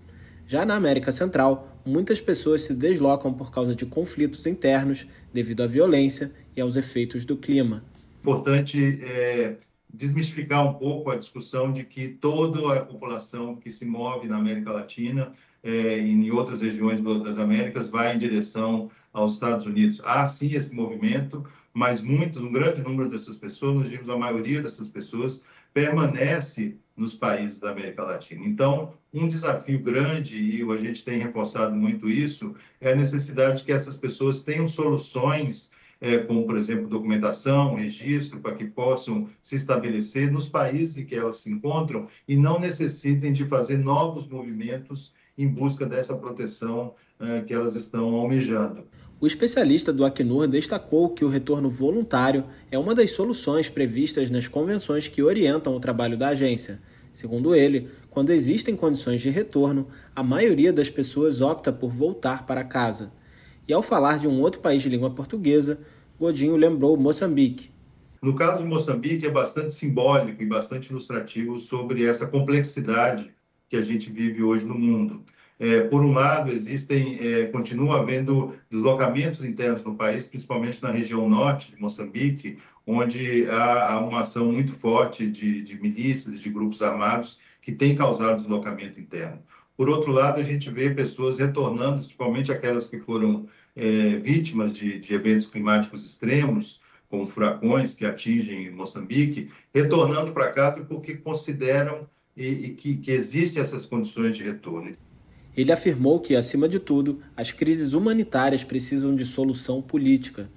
[0.47, 5.67] Já na América Central, muitas pessoas se deslocam por causa de conflitos internos devido à
[5.67, 7.85] violência e aos efeitos do clima.
[8.21, 9.57] Importante é
[9.93, 14.73] desmistificar um pouco a discussão de que toda a população que se move na América
[14.73, 15.33] Latina
[15.63, 20.01] é, e em outras regiões das Américas vai em direção aos Estados Unidos.
[20.05, 24.63] Há sim esse movimento, mas muito, um grande número dessas pessoas, nós digamos a maioria
[24.63, 25.43] dessas pessoas,
[25.73, 28.45] permanece nos países da América Latina.
[28.47, 33.65] Então, um desafio grande, e a gente tem reforçado muito isso, é a necessidade de
[33.65, 35.71] que essas pessoas tenham soluções
[36.03, 41.15] é, como, por exemplo, documentação, registro, para que possam se estabelecer nos países em que
[41.15, 47.43] elas se encontram e não necessitem de fazer novos movimentos em busca dessa proteção é,
[47.43, 48.85] que elas estão almejando.
[49.23, 52.43] O especialista do Acnur destacou que o retorno voluntário
[52.73, 56.81] é uma das soluções previstas nas convenções que orientam o trabalho da agência.
[57.13, 62.65] Segundo ele, quando existem condições de retorno, a maioria das pessoas opta por voltar para
[62.65, 63.13] casa.
[63.69, 65.79] E ao falar de um outro país de língua portuguesa,
[66.19, 67.71] Godinho lembrou Moçambique.
[68.21, 73.33] No caso de Moçambique, é bastante simbólico e bastante ilustrativo sobre essa complexidade
[73.69, 75.23] que a gente vive hoje no mundo.
[75.59, 81.29] É, por um lado, existem, é, continua havendo deslocamentos internos no país, principalmente na região
[81.29, 86.83] norte de Moçambique, onde há, há uma ação muito forte de, de milícias, de grupos
[86.83, 89.41] armados, que tem causado deslocamento interno.
[89.77, 94.99] Por outro lado, a gente vê pessoas retornando, principalmente aquelas que foram é, vítimas de,
[94.99, 102.47] de eventos climáticos extremos, como furacões que atingem Moçambique, retornando para casa porque consideram e,
[102.47, 104.97] e que, que existem essas condições de retorno.
[105.57, 110.51] Ele afirmou que, acima de tudo, as crises humanitárias precisam de solução política.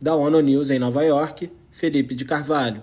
[0.00, 2.82] Da ONU News em Nova York, Felipe de Carvalho.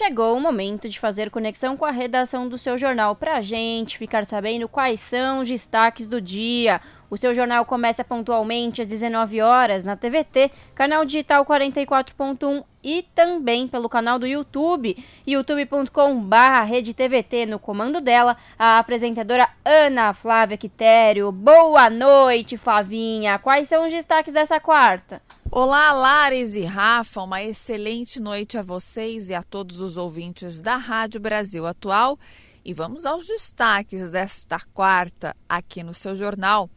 [0.00, 3.98] chegou o momento de fazer conexão com a redação do seu jornal para a gente
[3.98, 6.80] ficar sabendo quais são os destaques do dia.
[7.10, 13.68] O seu jornal começa pontualmente às 19 horas na TVT, canal digital 44.1 e também
[13.68, 14.96] pelo canal do YouTube,
[15.26, 17.44] youtube.com/redetvt.
[17.44, 21.30] No comando dela, a apresentadora Ana Flávia Quitério.
[21.30, 23.38] Boa noite, Flavinha.
[23.38, 25.20] Quais são os destaques dessa quarta?
[25.52, 30.76] Olá, Lares e Rafa, uma excelente noite a vocês e a todos os ouvintes da
[30.76, 32.16] Rádio Brasil Atual.
[32.64, 36.70] E vamos aos destaques desta quarta aqui no seu jornal.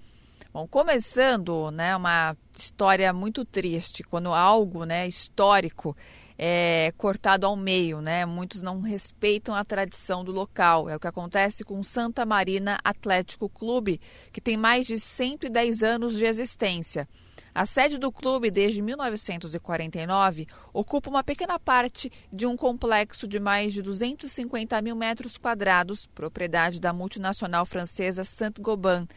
[0.52, 5.96] Bom, começando, né, uma história muito triste, quando algo, né, histórico
[6.36, 8.26] é cortado ao meio, né?
[8.26, 10.90] Muitos não respeitam a tradição do local.
[10.90, 14.02] É o que acontece com Santa Marina Atlético Clube,
[14.32, 17.08] que tem mais de 110 anos de existência.
[17.54, 23.74] A sede do clube, desde 1949, ocupa uma pequena parte de um complexo de mais
[23.74, 29.08] de 250 mil metros quadrados, propriedade da multinacional francesa Saint-Gobain.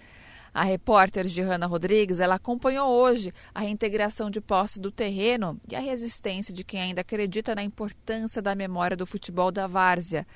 [0.56, 5.80] A repórter Gihanna Rodrigues ela acompanhou hoje a reintegração de posse do terreno e a
[5.80, 10.26] resistência de quem ainda acredita na importância da memória do futebol da várzea.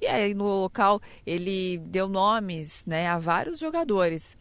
[0.00, 4.36] E aí no local ele deu nomes né, a vários jogadores.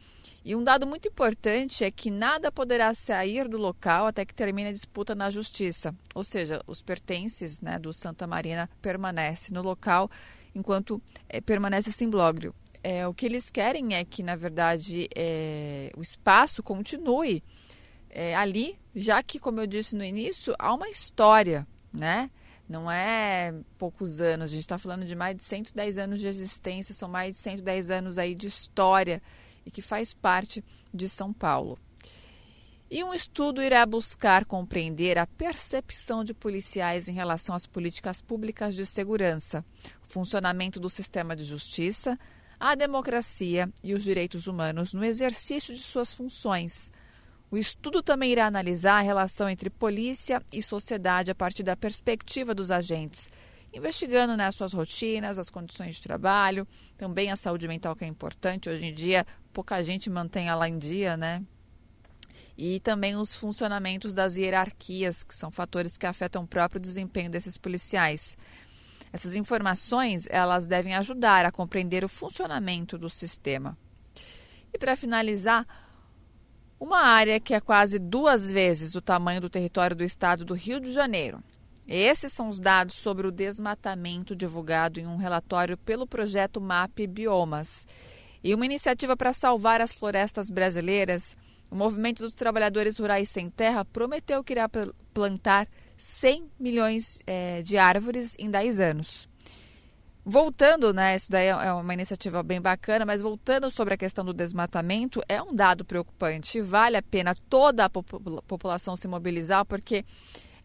[0.48, 4.70] E um dado muito importante é que nada poderá sair do local até que termine
[4.70, 5.94] a disputa na justiça.
[6.16, 10.10] Ou seja, os pertences né, do Santa Marina permanecem no local
[10.56, 12.56] enquanto é, permanece simblógrio.
[12.82, 17.44] É, o que eles querem é que, na verdade, é, o espaço continue
[18.10, 22.32] é, ali, já que, como eu disse no início, há uma história, né?
[22.70, 26.96] Não é poucos anos, a gente está falando de mais de 110 anos de existência,
[26.96, 29.22] são mais de 110 anos aí de história
[29.68, 30.64] e que faz parte
[30.94, 31.78] de São Paulo.
[32.90, 38.74] E um estudo irá buscar compreender a percepção de policiais em relação às políticas públicas
[38.74, 39.66] de segurança,
[40.06, 42.18] o funcionamento do sistema de justiça,
[42.58, 46.90] a democracia e os direitos humanos no exercício de suas funções.
[47.52, 52.56] O estudo também irá analisar a relação entre polícia e sociedade a partir da perspectiva
[52.56, 53.30] dos agentes
[53.74, 58.08] investigando né, as suas rotinas, as condições de trabalho, também a saúde mental que é
[58.08, 58.70] importante.
[58.70, 61.44] Hoje em dia, pouca gente mantém ela em dia, né?
[62.58, 67.58] E também os funcionamentos das hierarquias, que são fatores que afetam o próprio desempenho desses
[67.58, 68.38] policiais.
[69.12, 73.78] Essas informações, elas devem ajudar a compreender o funcionamento do sistema.
[74.74, 75.66] E para finalizar,
[76.80, 80.80] uma área que é quase duas vezes o tamanho do território do estado do Rio
[80.80, 81.44] de Janeiro,
[81.88, 87.88] esses são os dados sobre o desmatamento divulgado em um relatório pelo projeto MAP Biomas.
[88.44, 91.36] E uma iniciativa para salvar as florestas brasileiras,
[91.72, 94.70] o Movimento dos Trabalhadores Rurais Sem Terra prometeu que irá
[95.14, 95.68] plantar
[95.98, 99.28] 100 milhões é, de árvores em 10 anos.
[100.24, 101.16] voltando, né?
[101.16, 105.42] Isso daí é uma iniciativa bem bacana, mas voltando sobre a questão do desmatamento, é
[105.42, 106.62] um dado preocupante.
[106.62, 110.04] Vale a pena toda a população se mobilizar, porque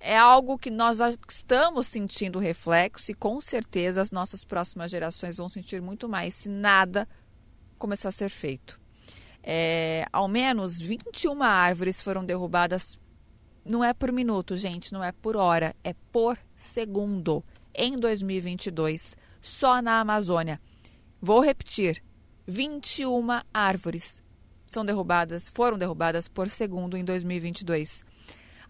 [0.03, 0.99] é algo que nós
[1.29, 6.49] estamos sentindo reflexo e com certeza as nossas próximas gerações vão sentir muito mais se
[6.49, 7.09] nada
[7.79, 8.81] começar a ser feito.
[9.45, 12.99] É, ao menos 21 árvores foram derrubadas.
[13.65, 19.81] Não é por minuto, gente, não é por hora, é por segundo em 2022 só
[19.81, 20.61] na Amazônia.
[21.21, 22.03] Vou repetir:
[22.45, 24.21] 21 árvores
[24.67, 28.05] são derrubadas, foram derrubadas por segundo em 2022.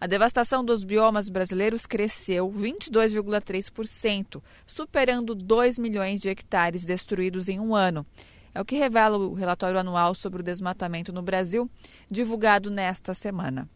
[0.03, 7.73] A devastação dos biomas brasileiros cresceu 22,3%, superando 2 milhões de hectares destruídos em um
[7.73, 8.05] ano.
[8.53, 11.71] É o que revela o relatório anual sobre o desmatamento no Brasil,
[12.11, 13.69] divulgado nesta semana.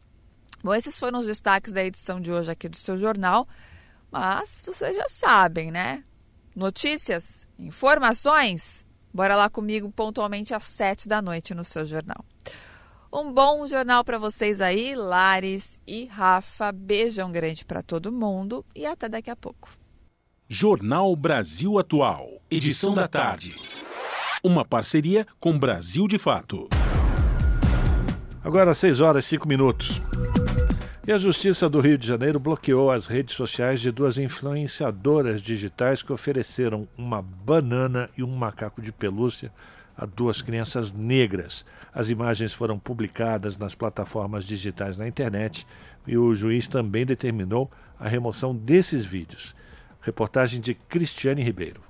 [0.61, 3.47] Bom, esses foram os destaques da edição de hoje aqui do seu jornal,
[4.11, 6.03] mas vocês já sabem, né?
[6.53, 12.25] notícias, informações, bora lá comigo pontualmente às sete da noite no seu jornal.
[13.19, 16.71] Um bom jornal para vocês aí, Lares e Rafa.
[16.71, 19.69] Beijão grande para todo mundo e até daqui a pouco.
[20.47, 23.55] Jornal Brasil Atual, edição da tarde.
[24.43, 26.69] Uma parceria com Brasil de Fato.
[28.43, 29.99] Agora 6 horas e 5 minutos.
[31.07, 36.03] E a Justiça do Rio de Janeiro bloqueou as redes sociais de duas influenciadoras digitais
[36.03, 39.51] que ofereceram uma banana e um macaco de pelúcia
[39.97, 41.65] a duas crianças negras.
[41.93, 45.65] As imagens foram publicadas nas plataformas digitais na internet
[46.05, 49.55] e o juiz também determinou a remoção desses vídeos.
[50.01, 51.81] Reportagem de Cristiane Ribeiro.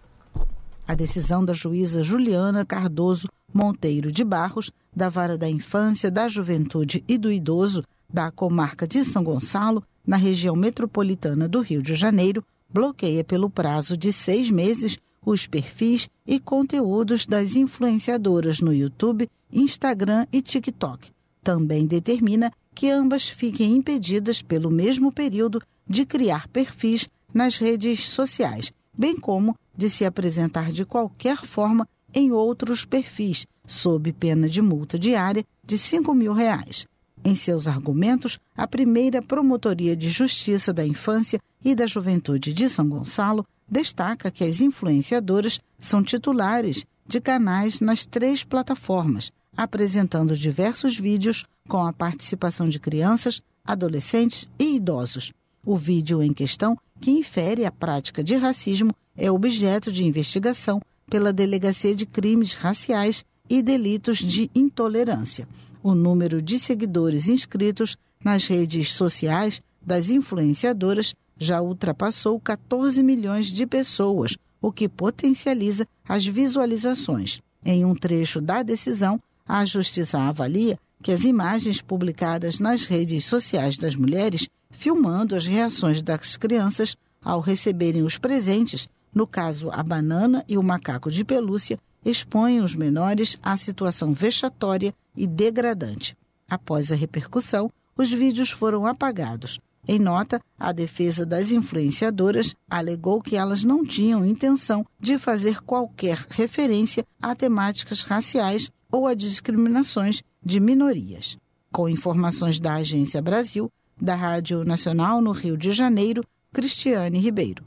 [0.88, 7.04] A decisão da juíza Juliana Cardoso Monteiro de Barros, da Vara da Infância, da Juventude
[7.08, 12.44] e do Idoso, da comarca de São Gonçalo, na região metropolitana do Rio de Janeiro,
[12.70, 14.98] bloqueia pelo prazo de seis meses
[15.28, 21.12] os perfis e conteúdos das influenciadoras no YouTube, Instagram e TikTok.
[21.44, 28.72] Também determina que ambas fiquem impedidas pelo mesmo período de criar perfis nas redes sociais,
[28.98, 34.98] bem como de se apresentar de qualquer forma em outros perfis, sob pena de multa
[34.98, 36.88] diária de 5 mil reais.
[37.22, 42.88] Em seus argumentos, a primeira Promotoria de Justiça da Infância e da Juventude de São
[42.88, 51.46] Gonçalo destaca que as influenciadoras são titulares de canais nas três plataformas, apresentando diversos vídeos
[51.68, 55.34] com a participação de crianças, adolescentes e idosos.
[55.66, 61.34] O vídeo em questão, que infere a prática de racismo, é objeto de investigação pela
[61.34, 65.48] Delegacia de Crimes Raciais e Delitos de Intolerância
[65.88, 73.66] o número de seguidores inscritos nas redes sociais das influenciadoras já ultrapassou 14 milhões de
[73.66, 77.40] pessoas, o que potencializa as visualizações.
[77.64, 83.78] Em um trecho da decisão, a Justiça avalia que as imagens publicadas nas redes sociais
[83.78, 90.44] das mulheres, filmando as reações das crianças ao receberem os presentes, no caso a banana
[90.48, 96.16] e o macaco de pelúcia, expõem os menores à situação vexatória e degradante.
[96.48, 99.60] Após a repercussão, os vídeos foram apagados.
[99.88, 106.18] Em nota, a defesa das influenciadoras alegou que elas não tinham intenção de fazer qualquer
[106.30, 111.38] referência a temáticas raciais ou a discriminações de minorias.
[111.72, 116.24] Com informações da Agência Brasil, da Rádio Nacional no Rio de Janeiro,
[116.54, 117.64] Cristiane Ribeiro.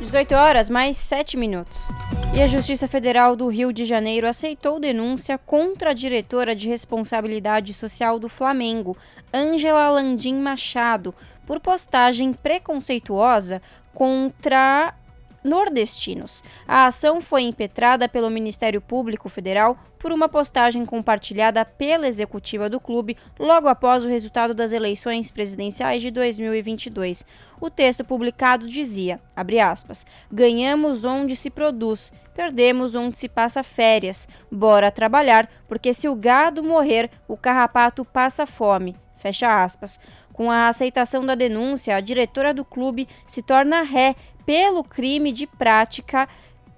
[0.00, 1.88] 18 horas mais 7 minutos.
[2.36, 7.72] E a Justiça Federal do Rio de Janeiro aceitou denúncia contra a diretora de responsabilidade
[7.72, 8.96] social do Flamengo,
[9.32, 11.14] Ângela Landim Machado,
[11.46, 13.62] por postagem preconceituosa
[13.92, 14.92] contra
[15.44, 16.42] nordestinos.
[16.66, 22.80] A ação foi impetrada pelo Ministério Público Federal por uma postagem compartilhada pela executiva do
[22.80, 27.24] clube logo após o resultado das eleições presidenciais de 2022.
[27.64, 34.28] O texto publicado dizia, aspas, ganhamos onde se produz, perdemos onde se passa férias.
[34.52, 38.94] Bora trabalhar, porque se o gado morrer, o carrapato passa fome.
[39.16, 39.98] Fecha aspas.
[40.30, 44.14] Com a aceitação da denúncia, a diretora do clube se torna ré
[44.44, 46.28] pelo crime de prática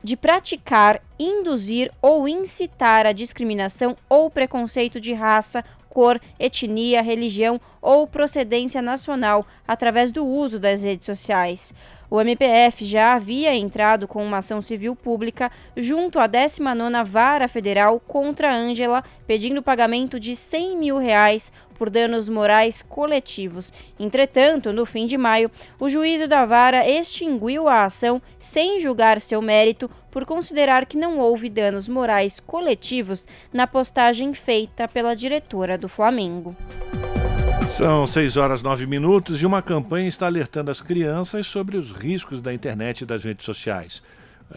[0.04, 5.64] de praticar, induzir ou incitar a discriminação ou preconceito de raça,
[5.96, 11.72] cor, etnia, religião ou procedência nacional através do uso das redes sociais.
[12.10, 17.98] O MPF já havia entrado com uma ação civil pública junto à 19ª Vara Federal
[17.98, 23.72] contra Ângela, pedindo pagamento de 100 mil reais por danos morais coletivos.
[23.98, 29.40] Entretanto, no fim de maio, o juízo da vara extinguiu a ação sem julgar seu
[29.42, 35.88] mérito por considerar que não houve danos morais coletivos na postagem feita pela diretora do
[35.88, 36.56] Flamengo.
[37.70, 42.40] São 6 horas 9 minutos e uma campanha está alertando as crianças sobre os riscos
[42.40, 44.02] da internet e das redes sociais.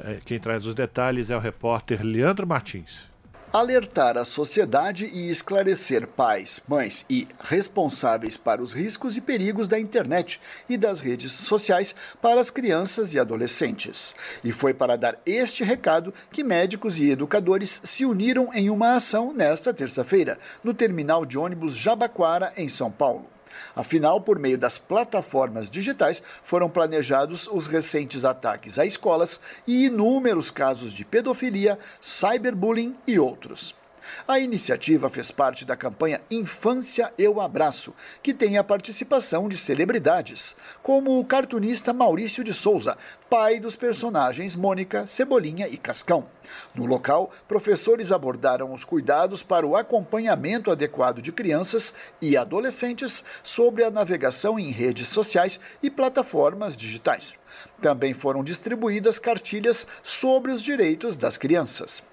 [0.06, 3.09] É, quem traz os detalhes é o repórter Leandro Martins
[3.52, 9.80] alertar a sociedade e esclarecer pais, mães e responsáveis para os riscos e perigos da
[9.80, 10.40] internet
[10.70, 14.14] e das redes sociais para as crianças e adolescentes.
[14.44, 19.34] E foi para dar este recado que médicos e educadores se uniram em uma ação
[19.34, 23.39] nesta terça-feira, no terminal de ônibus Jabaquara, em São Paulo.
[23.76, 30.52] Afinal, por meio das plataformas digitais, foram planejados os recentes ataques a escolas e inúmeros
[30.52, 33.79] casos de pedofilia, cyberbullying e outros.
[34.27, 40.56] A iniciativa fez parte da campanha Infância Eu Abraço, que tem a participação de celebridades,
[40.81, 42.98] como o cartunista Maurício de Souza,
[43.30, 46.26] pai dos personagens Mônica, Cebolinha e Cascão.
[46.73, 53.84] No local, professores abordaram os cuidados para o acompanhamento adequado de crianças e adolescentes sobre
[53.84, 57.38] a navegação em redes sociais e plataformas digitais.
[57.81, 62.09] Também foram distribuídas cartilhas sobre os direitos das crianças.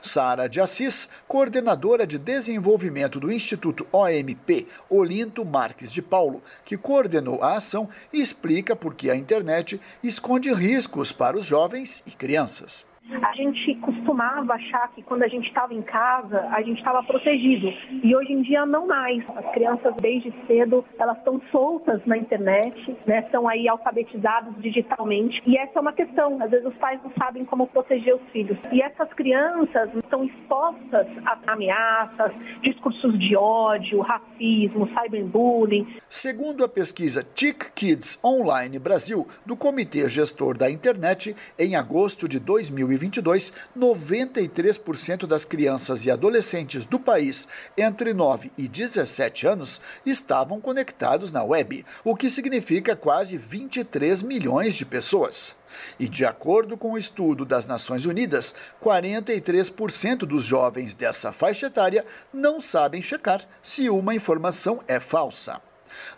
[0.00, 7.42] Sara de Assis, coordenadora de desenvolvimento do Instituto OMP Olinto Marques de Paulo, que coordenou
[7.42, 12.86] a ação, explica por que a internet esconde riscos para os jovens e crianças.
[13.22, 17.72] A gente costumava achar que quando a gente estava em casa, a gente estava protegido.
[18.04, 19.22] E hoje em dia não mais.
[19.36, 23.28] As crianças desde cedo, elas estão soltas na internet, né?
[23.30, 25.42] São aí alfabetizadas digitalmente.
[25.44, 26.40] E essa é uma questão.
[26.40, 28.56] Às vezes os pais não sabem como proteger os filhos.
[28.70, 32.32] E essas crianças estão expostas a ameaças,
[32.62, 35.86] discursos de ódio, racismo, cyberbullying.
[36.08, 42.38] Segundo a pesquisa TIC Kids Online Brasil, do Comitê Gestor da Internet, em agosto de
[42.38, 50.60] 2020, 2022, 93% das crianças e adolescentes do país entre 9 e 17 anos estavam
[50.60, 55.56] conectados na web, o que significa quase 23 milhões de pessoas.
[55.98, 62.04] E de acordo com o estudo das Nações Unidas, 43% dos jovens dessa faixa etária
[62.32, 65.62] não sabem checar se uma informação é falsa.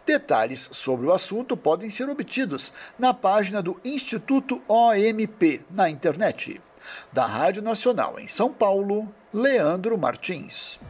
[0.05, 6.61] Detalhes sobre o assunto podem ser obtidos na página do Instituto OMP na internet.
[7.13, 10.81] Da Rádio Nacional em São Paulo, Leandro Martins.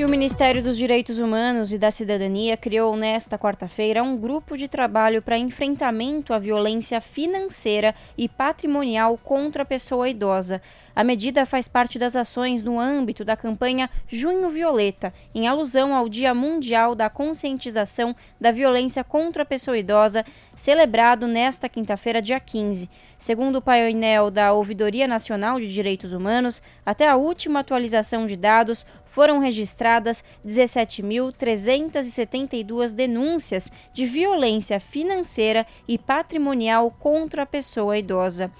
[0.00, 4.66] E o Ministério dos Direitos Humanos e da Cidadania criou nesta quarta-feira um grupo de
[4.66, 10.62] trabalho para enfrentamento à violência financeira e patrimonial contra a pessoa idosa.
[10.96, 16.08] A medida faz parte das ações no âmbito da campanha Junho Violeta, em alusão ao
[16.08, 20.24] Dia Mundial da Conscientização da Violência contra a Pessoa Idosa,
[20.54, 22.88] celebrado nesta quinta-feira, dia 15.
[23.16, 28.86] Segundo o painel da Ouvidoria Nacional de Direitos Humanos, até a última atualização de dados,
[29.10, 38.52] foram registradas 17.372 denúncias de violência financeira e patrimonial contra a pessoa idosa.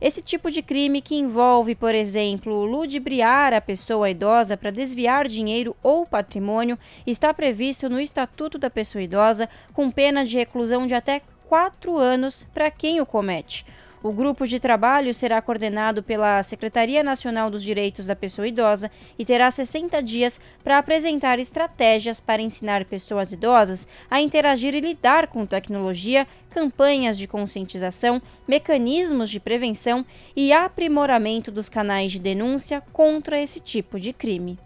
[0.00, 5.76] Esse tipo de crime que envolve, por exemplo, ludibriar a pessoa idosa para desviar dinheiro
[5.82, 11.20] ou patrimônio está previsto no Estatuto da Pessoa Idosa, com pena de reclusão de até
[11.48, 13.66] quatro anos para quem o comete.
[14.00, 19.24] O grupo de trabalho será coordenado pela Secretaria Nacional dos Direitos da Pessoa Idosa e
[19.24, 25.44] terá 60 dias para apresentar estratégias para ensinar pessoas idosas a interagir e lidar com
[25.44, 30.06] tecnologia, campanhas de conscientização, mecanismos de prevenção
[30.36, 34.58] e aprimoramento dos canais de denúncia contra esse tipo de crime.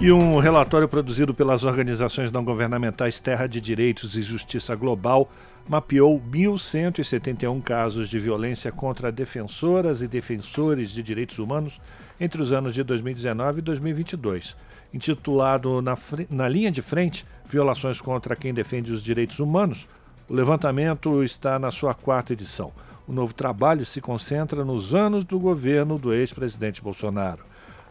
[0.00, 5.28] E um relatório produzido pelas organizações não governamentais Terra de Direitos e Justiça Global
[5.68, 11.78] mapeou 1.171 casos de violência contra defensoras e defensores de direitos humanos
[12.18, 14.56] entre os anos de 2019 e 2022.
[14.92, 15.96] Intitulado na,
[16.30, 19.88] na linha de frente Violações contra quem defende os direitos humanos,
[20.28, 22.72] o levantamento está na sua quarta edição.
[23.06, 27.42] O novo trabalho se concentra nos anos do governo do ex-presidente Bolsonaro.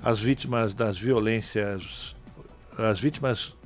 [0.03, 2.15] As vítimas das violências,
[2.77, 3.56] as vítimas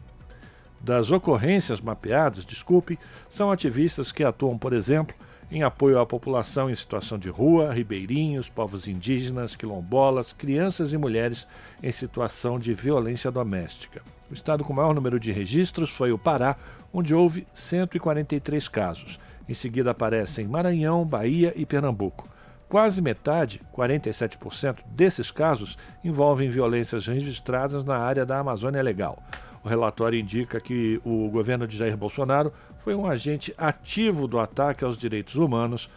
[0.84, 2.98] das ocorrências mapeadas, desculpe,
[3.30, 5.16] são ativistas que atuam, por exemplo,
[5.52, 11.46] em apoio à população em situação de rua, ribeirinhos, povos indígenas, quilombolas, crianças e mulheres
[11.84, 14.02] em situação de violência doméstica.
[14.30, 16.56] O estado com maior número de registros foi o Pará,
[16.94, 19.20] onde houve 143 casos.
[19.48, 22.30] Em seguida aparecem Maranhão, Bahia e Pernambuco.
[22.70, 29.22] Quase metade, 47%, desses casos envolvem violências registradas na área da Amazônia Legal.
[29.64, 34.84] O relatório indica que o governo de Jair Bolsonaro foi um agente ativo do ataque
[34.84, 35.90] aos direitos humanos,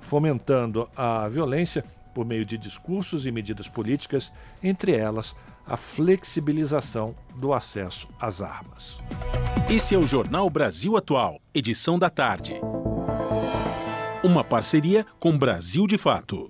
[0.00, 1.84] fomentando a violência
[2.14, 4.32] por meio de discursos e medidas políticas,
[4.62, 5.34] entre elas
[5.66, 8.98] a flexibilização do acesso às armas.
[9.68, 12.54] Esse é o Jornal Brasil Atual, edição da tarde.
[14.22, 16.46] Uma parceria com Brasil de Fato.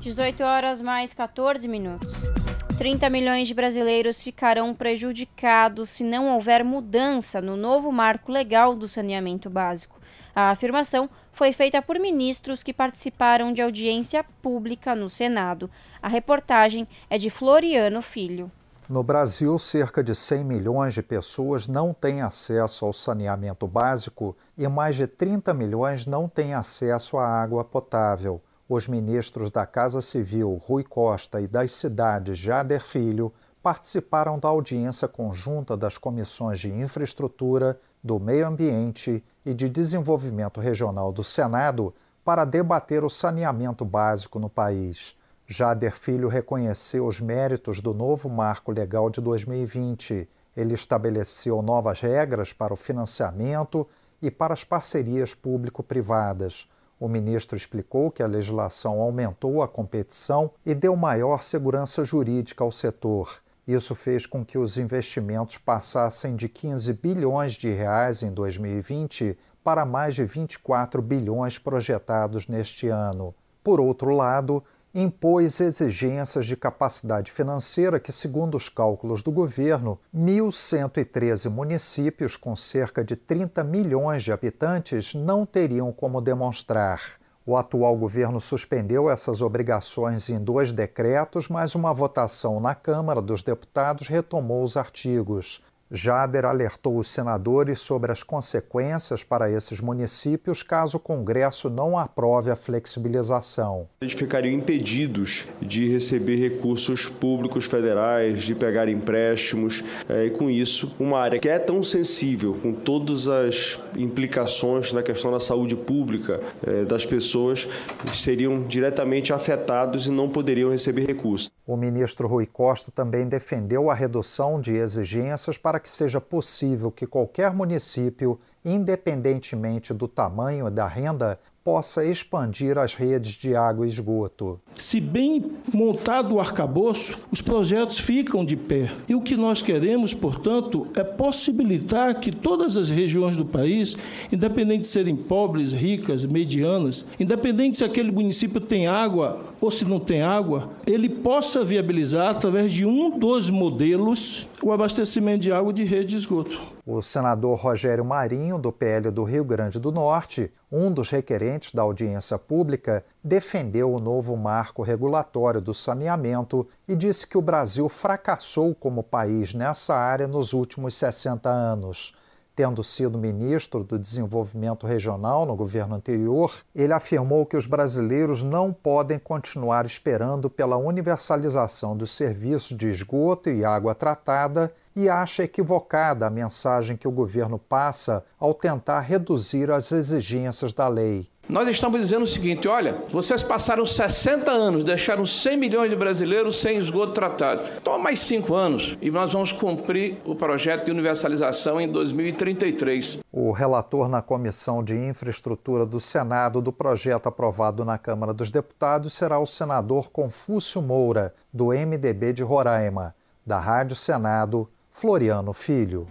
[0.00, 2.41] 18 horas mais 14 minutos.
[2.78, 8.88] 30 milhões de brasileiros ficarão prejudicados se não houver mudança no novo marco legal do
[8.88, 10.00] saneamento básico.
[10.34, 15.70] A afirmação foi feita por ministros que participaram de audiência pública no Senado.
[16.02, 18.50] A reportagem é de Floriano Filho.
[18.88, 24.66] No Brasil, cerca de 100 milhões de pessoas não têm acesso ao saneamento básico e
[24.66, 28.42] mais de 30 milhões não têm acesso à água potável.
[28.74, 33.30] Os ministros da Casa Civil, Rui Costa, e das cidades Jader Filho
[33.62, 41.12] participaram da audiência conjunta das comissões de infraestrutura, do meio ambiente e de desenvolvimento regional
[41.12, 41.94] do Senado
[42.24, 45.18] para debater o saneamento básico no país.
[45.46, 50.26] Jader Filho reconheceu os méritos do novo marco legal de 2020.
[50.56, 53.86] Ele estabeleceu novas regras para o financiamento
[54.22, 56.66] e para as parcerias público-privadas.
[57.02, 62.70] O ministro explicou que a legislação aumentou a competição e deu maior segurança jurídica ao
[62.70, 63.42] setor.
[63.66, 69.84] Isso fez com que os investimentos passassem de 15 bilhões de reais em 2020 para
[69.84, 73.34] mais de 24 bilhões projetados neste ano.
[73.64, 74.62] Por outro lado,
[74.94, 83.02] impôs exigências de capacidade financeira que, segundo os cálculos do governo, 1.113 municípios com cerca
[83.02, 87.22] de 30 milhões de habitantes não teriam como demonstrar.
[87.44, 93.42] O atual governo suspendeu essas obrigações em dois decretos, mas uma votação na Câmara dos
[93.42, 95.60] Deputados retomou os artigos.
[95.94, 102.50] Jader alertou os senadores sobre as consequências para esses municípios caso o Congresso não aprove
[102.50, 103.86] a flexibilização.
[104.00, 110.94] Eles ficariam impedidos de receber recursos públicos federais, de pegar empréstimos, é, e com isso,
[110.98, 116.40] uma área que é tão sensível, com todas as implicações na questão da saúde pública
[116.66, 117.68] é, das pessoas,
[118.14, 121.52] seriam diretamente afetados e não poderiam receber recursos.
[121.64, 127.06] O ministro Rui Costa também defendeu a redução de exigências para que seja possível que
[127.06, 134.60] qualquer município, independentemente do tamanho da renda, possa expandir as redes de água e esgoto.
[134.74, 138.90] Se bem montado o arcabouço, os projetos ficam de pé.
[139.08, 143.94] E o que nós queremos, portanto, é possibilitar que todas as regiões do país,
[144.32, 150.00] independente de serem pobres, ricas, medianas, independente se aquele município tem água ou se não
[150.00, 155.84] tem água, ele possa viabilizar através de um dos modelos o abastecimento de água de
[155.84, 156.60] rede de esgoto.
[156.84, 161.82] O senador Rogério Marinho, do PL do Rio Grande do Norte, um dos requerentes da
[161.82, 168.74] audiência pública, defendeu o novo marco regulatório do saneamento e disse que o Brasil fracassou
[168.74, 172.16] como país nessa área nos últimos 60 anos.
[172.54, 178.74] Tendo sido ministro do Desenvolvimento Regional no governo anterior, ele afirmou que os brasileiros não
[178.74, 186.26] podem continuar esperando pela universalização dos serviços de esgoto e água tratada e acha equivocada
[186.26, 191.31] a mensagem que o governo passa ao tentar reduzir as exigências da lei.
[191.48, 196.60] Nós estamos dizendo o seguinte: olha, vocês passaram 60 anos, deixaram 100 milhões de brasileiros
[196.60, 197.62] sem esgoto tratado.
[197.82, 203.18] Toma mais 5 anos e nós vamos cumprir o projeto de universalização em 2033.
[203.30, 209.12] O relator na Comissão de Infraestrutura do Senado do projeto aprovado na Câmara dos Deputados
[209.12, 213.14] será o senador Confúcio Moura, do MDB de Roraima.
[213.44, 216.06] Da Rádio Senado, Floriano Filho.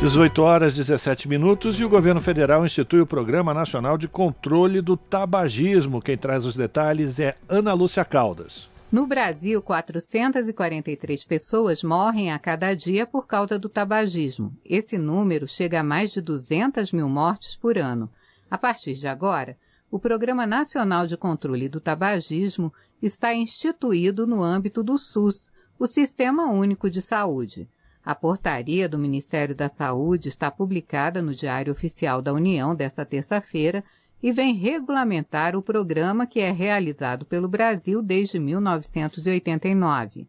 [0.00, 4.94] 18 horas 17 minutos e o governo federal institui o Programa Nacional de Controle do
[4.94, 6.02] Tabagismo.
[6.02, 8.70] Quem traz os detalhes é Ana Lúcia Caldas.
[8.92, 14.52] No Brasil, 443 pessoas morrem a cada dia por causa do tabagismo.
[14.64, 18.08] Esse número chega a mais de 200 mil mortes por ano.
[18.50, 19.56] A partir de agora,
[19.90, 26.50] o Programa Nacional de Controle do Tabagismo está instituído no âmbito do SUS, o Sistema
[26.50, 27.68] Único de Saúde.
[28.06, 33.82] A portaria do Ministério da Saúde está publicada no Diário Oficial da União desta terça-feira
[34.22, 40.28] e vem regulamentar o programa que é realizado pelo Brasil desde 1989.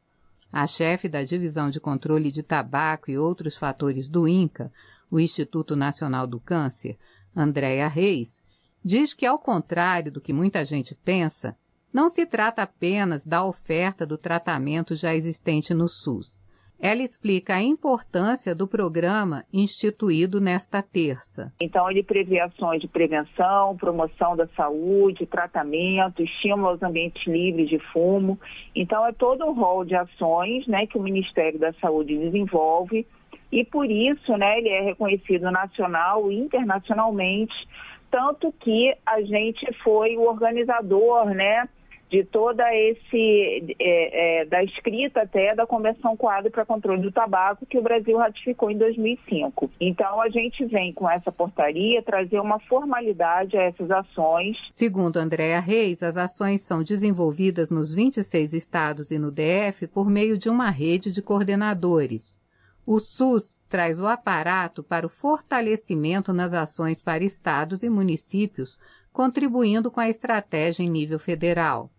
[0.52, 4.72] A chefe da Divisão de Controle de Tabaco e outros fatores do INCA,
[5.12, 6.98] o Instituto Nacional do Câncer,
[7.36, 8.42] Andréa Reis,
[8.84, 11.56] diz que, ao contrário do que muita gente pensa,
[11.94, 16.47] não se trata apenas da oferta do tratamento já existente no SUS.
[16.80, 21.52] Ela explica a importância do programa instituído nesta terça.
[21.60, 27.80] Então, ele prevê ações de prevenção, promoção da saúde, tratamento, estímulo aos ambientes livres de
[27.92, 28.40] fumo.
[28.76, 33.06] Então, é todo um rol de ações né, que o Ministério da Saúde desenvolve
[33.52, 37.54] e, por isso, né, ele é reconhecido nacional e internacionalmente,
[38.12, 41.68] tanto que a gente foi o organizador, né,
[42.10, 47.66] de toda esse é, é, da escrita até da Convenção Quadro para Controle do Tabaco
[47.66, 49.70] que o Brasil ratificou em 2005.
[49.80, 54.58] Então a gente vem com essa portaria trazer uma formalidade a essas ações.
[54.74, 60.38] Segundo Andréa Reis, as ações são desenvolvidas nos 26 estados e no DF por meio
[60.38, 62.38] de uma rede de coordenadores.
[62.86, 68.80] O SUS traz o aparato para o fortalecimento nas ações para estados e municípios,
[69.12, 71.92] contribuindo com a estratégia em nível federal.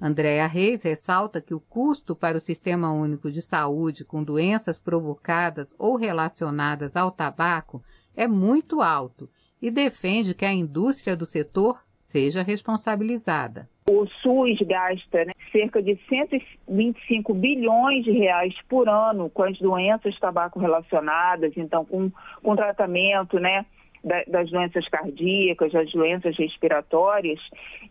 [0.00, 5.74] Andréa Reis ressalta que o custo para o Sistema Único de Saúde com doenças provocadas
[5.78, 7.82] ou relacionadas ao tabaco
[8.14, 9.28] é muito alto
[9.60, 13.68] e defende que a indústria do setor seja responsabilizada.
[13.88, 20.18] O SUS gasta né, cerca de 125 bilhões de reais por ano com as doenças
[20.18, 22.10] tabaco relacionadas, então com,
[22.42, 23.64] com tratamento, né,
[24.04, 27.40] das doenças cardíacas, das doenças respiratórias.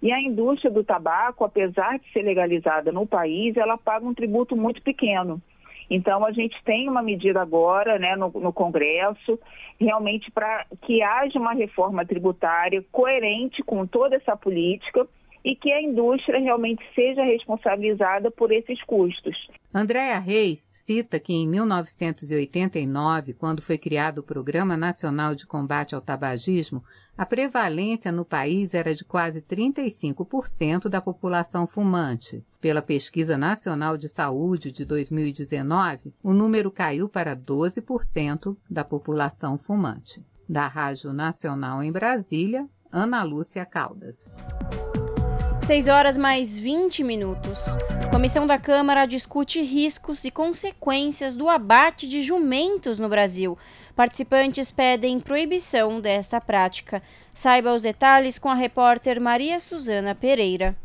[0.02, 4.56] E a indústria do tabaco, apesar de ser legalizada no país, ela paga um tributo
[4.56, 5.42] muito pequeno.
[5.90, 9.40] Então, a gente tem uma medida agora né, no, no Congresso,
[9.80, 15.08] realmente para que haja uma reforma tributária coerente com toda essa política
[15.46, 19.48] e que a indústria realmente seja responsabilizada por esses custos.
[19.72, 26.02] Andréa Reis cita que em 1989, quando foi criado o Programa Nacional de Combate ao
[26.02, 26.84] Tabagismo,
[27.16, 32.44] a prevalência no país era de quase 35% da população fumante.
[32.60, 40.22] Pela Pesquisa Nacional de Saúde de 2019, o número caiu para 12% da população fumante.
[40.50, 44.36] Da Rádio Nacional em Brasília, Ana Lúcia Caldas.
[45.66, 47.66] 6 horas mais 20 minutos.
[48.12, 53.58] Comissão da Câmara discute riscos e consequências do abate de jumentos no Brasil.
[53.96, 57.02] Participantes pedem proibição dessa prática.
[57.34, 60.76] Saiba os detalhes com a repórter Maria Suzana Pereira.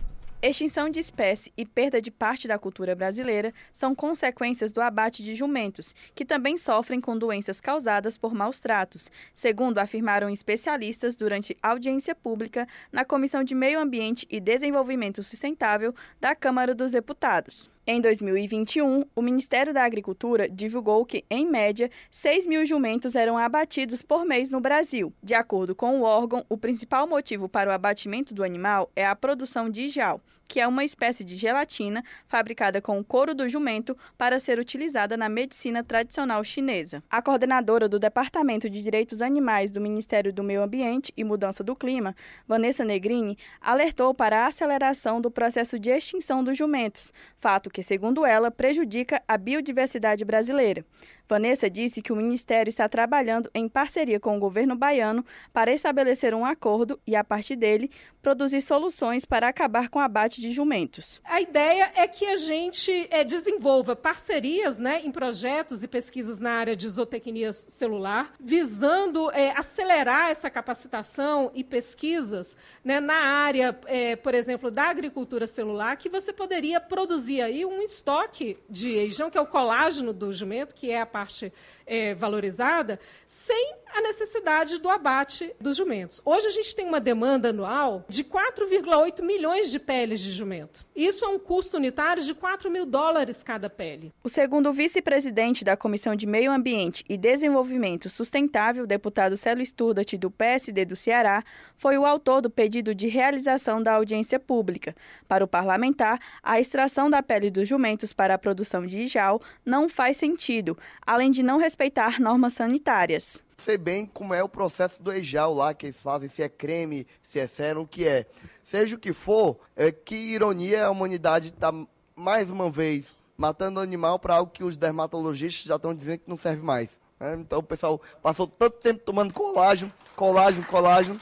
[0.42, 5.34] Extinção de espécie e perda de parte da cultura brasileira são consequências do abate de
[5.34, 12.14] jumentos, que também sofrem com doenças causadas por maus tratos, segundo afirmaram especialistas durante audiência
[12.14, 17.68] pública na Comissão de Meio Ambiente e Desenvolvimento Sustentável da Câmara dos Deputados.
[17.86, 24.02] Em 2021, o Ministério da Agricultura divulgou que, em média, 6 mil jumentos eram abatidos
[24.02, 25.12] por mês no Brasil.
[25.22, 29.16] De acordo com o órgão, o principal motivo para o abatimento do animal é a
[29.16, 30.20] produção de jal,
[30.50, 35.16] que é uma espécie de gelatina fabricada com o couro do jumento para ser utilizada
[35.16, 37.04] na medicina tradicional chinesa.
[37.08, 41.76] A coordenadora do Departamento de Direitos Animais do Ministério do Meio Ambiente e Mudança do
[41.76, 42.16] Clima,
[42.48, 48.26] Vanessa Negrini, alertou para a aceleração do processo de extinção dos jumentos, fato que, segundo
[48.26, 50.84] ela, prejudica a biodiversidade brasileira.
[51.30, 56.34] Vanessa disse que o Ministério está trabalhando em parceria com o governo baiano para estabelecer
[56.34, 57.88] um acordo e, a partir dele,
[58.20, 61.20] produzir soluções para acabar com o abate de jumentos.
[61.24, 66.50] A ideia é que a gente é, desenvolva parcerias né, em projetos e pesquisas na
[66.52, 74.16] área de zootecnia celular, visando é, acelerar essa capacitação e pesquisas né, na área, é,
[74.16, 79.38] por exemplo, da agricultura celular, que você poderia produzir aí um estoque de eijão, que
[79.38, 81.52] é o colágeno do jumento, que é a parte
[81.90, 86.22] é, valorizada, sem a necessidade do abate dos jumentos.
[86.24, 90.86] Hoje a gente tem uma demanda anual de 4,8 milhões de peles de jumento.
[90.94, 94.12] Isso é um custo unitário de 4 mil dólares cada pele.
[94.22, 100.30] O segundo vice-presidente da Comissão de Meio Ambiente e Desenvolvimento Sustentável, deputado Celo Studat, do
[100.30, 101.42] PSD do Ceará,
[101.76, 104.94] foi o autor do pedido de realização da audiência pública.
[105.26, 109.88] Para o parlamentar, a extração da pele dos jumentos para a produção de jal não
[109.88, 111.79] faz sentido, além de não respeitar
[112.18, 116.42] normas sanitárias sei bem como é o processo do ejal lá que eles fazem, se
[116.42, 118.26] é creme, se é sérum, o que é.
[118.64, 121.72] Seja o que for, é que ironia a humanidade está
[122.16, 126.36] mais uma vez matando animal para algo que os dermatologistas já estão dizendo que não
[126.36, 126.98] serve mais.
[127.18, 127.36] Né?
[127.40, 131.20] Então o pessoal passou tanto tempo tomando colágeno, colágeno, colágeno.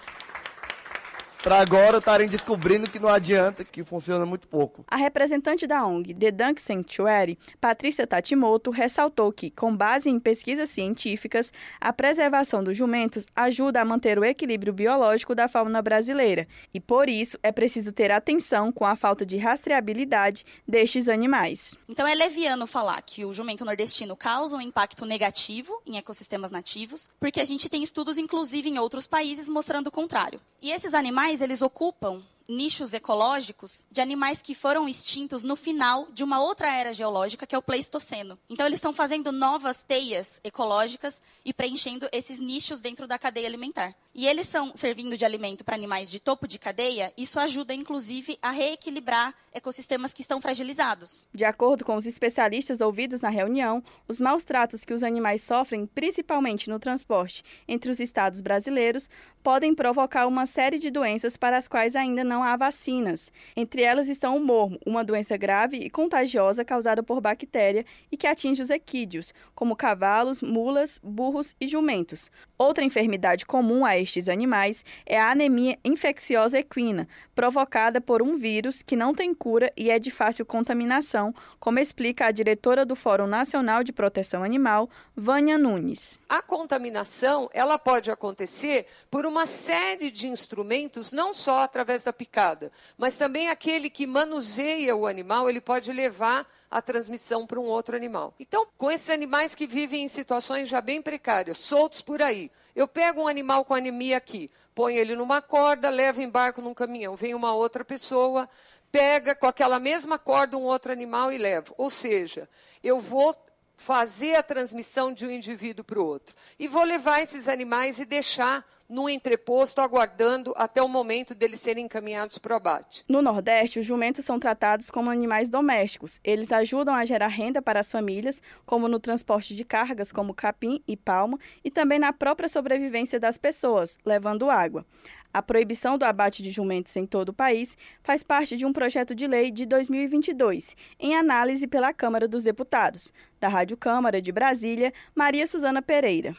[1.48, 4.84] Para agora estarem descobrindo que não adianta, que funciona muito pouco.
[4.86, 10.68] A representante da ONG The Dunk Sanctuary, Patrícia Tatimoto, ressaltou que, com base em pesquisas
[10.68, 11.50] científicas,
[11.80, 17.08] a preservação dos jumentos ajuda a manter o equilíbrio biológico da fauna brasileira e, por
[17.08, 21.78] isso, é preciso ter atenção com a falta de rastreabilidade destes animais.
[21.88, 27.08] Então, é leviano falar que o jumento nordestino causa um impacto negativo em ecossistemas nativos,
[27.18, 30.38] porque a gente tem estudos, inclusive, em outros países mostrando o contrário.
[30.60, 36.24] E esses animais, eles ocupam nichos ecológicos de animais que foram extintos no final de
[36.24, 38.38] uma outra era geológica, que é o Pleistoceno.
[38.48, 43.94] Então, eles estão fazendo novas teias ecológicas e preenchendo esses nichos dentro da cadeia alimentar.
[44.18, 48.36] E eles são servindo de alimento para animais de topo de cadeia, isso ajuda, inclusive,
[48.42, 51.28] a reequilibrar ecossistemas que estão fragilizados.
[51.32, 55.86] De acordo com os especialistas ouvidos na reunião, os maus tratos que os animais sofrem,
[55.86, 59.08] principalmente no transporte entre os estados brasileiros,
[59.42, 63.32] podem provocar uma série de doenças para as quais ainda não há vacinas.
[63.56, 68.26] Entre elas estão o mormo, uma doença grave e contagiosa causada por bactéria e que
[68.26, 72.30] atinge os equídeos, como cavalos, mulas, burros e jumentos.
[72.58, 78.82] Outra enfermidade comum a estes animais é a anemia infecciosa equina, provocada por um vírus
[78.82, 83.26] que não tem cura e é de fácil contaminação, como explica a diretora do Fórum
[83.26, 86.18] Nacional de Proteção Animal, Vânia Nunes.
[86.28, 92.72] A contaminação, ela pode acontecer por uma série de instrumentos, não só através da picada,
[92.96, 97.96] mas também aquele que manuseia o animal, ele pode levar a transmissão para um outro
[97.96, 98.34] animal.
[98.40, 102.86] Então, com esses animais que vivem em situações já bem precárias, soltos por aí, eu
[102.86, 107.34] pego um animal com anemia aqui, ponho ele numa corda, levo embarco num caminhão, vem
[107.34, 108.48] uma outra pessoa,
[108.90, 111.74] pega com aquela mesma corda um outro animal e levo.
[111.76, 112.48] Ou seja,
[112.82, 113.34] eu vou
[113.78, 116.34] fazer a transmissão de um indivíduo para o outro.
[116.58, 121.84] E vou levar esses animais e deixar no entreposto, aguardando até o momento deles serem
[121.84, 123.04] encaminhados para o abate.
[123.06, 126.18] No Nordeste, os jumentos são tratados como animais domésticos.
[126.24, 130.82] Eles ajudam a gerar renda para as famílias, como no transporte de cargas como capim
[130.88, 134.86] e palma, e também na própria sobrevivência das pessoas, levando água.
[135.32, 139.14] A proibição do abate de jumentos em todo o país faz parte de um projeto
[139.14, 143.12] de lei de 2022, em análise pela Câmara dos Deputados.
[143.38, 146.36] Da Rádio Câmara de Brasília, Maria Suzana Pereira.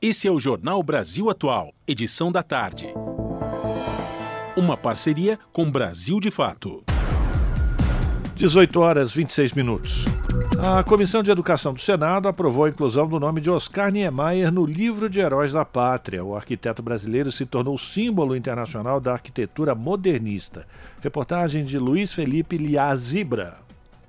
[0.00, 2.92] Esse é o Jornal Brasil Atual, edição da tarde.
[4.56, 6.84] Uma parceria com Brasil de Fato.
[8.38, 10.04] 18 horas 26 minutos.
[10.60, 14.64] A Comissão de Educação do Senado aprovou a inclusão do nome de Oscar Niemeyer no
[14.64, 16.24] livro de Heróis da Pátria.
[16.24, 20.64] O arquiteto brasileiro se tornou símbolo internacional da arquitetura modernista.
[21.02, 23.58] Reportagem de Luiz Felipe Liazibra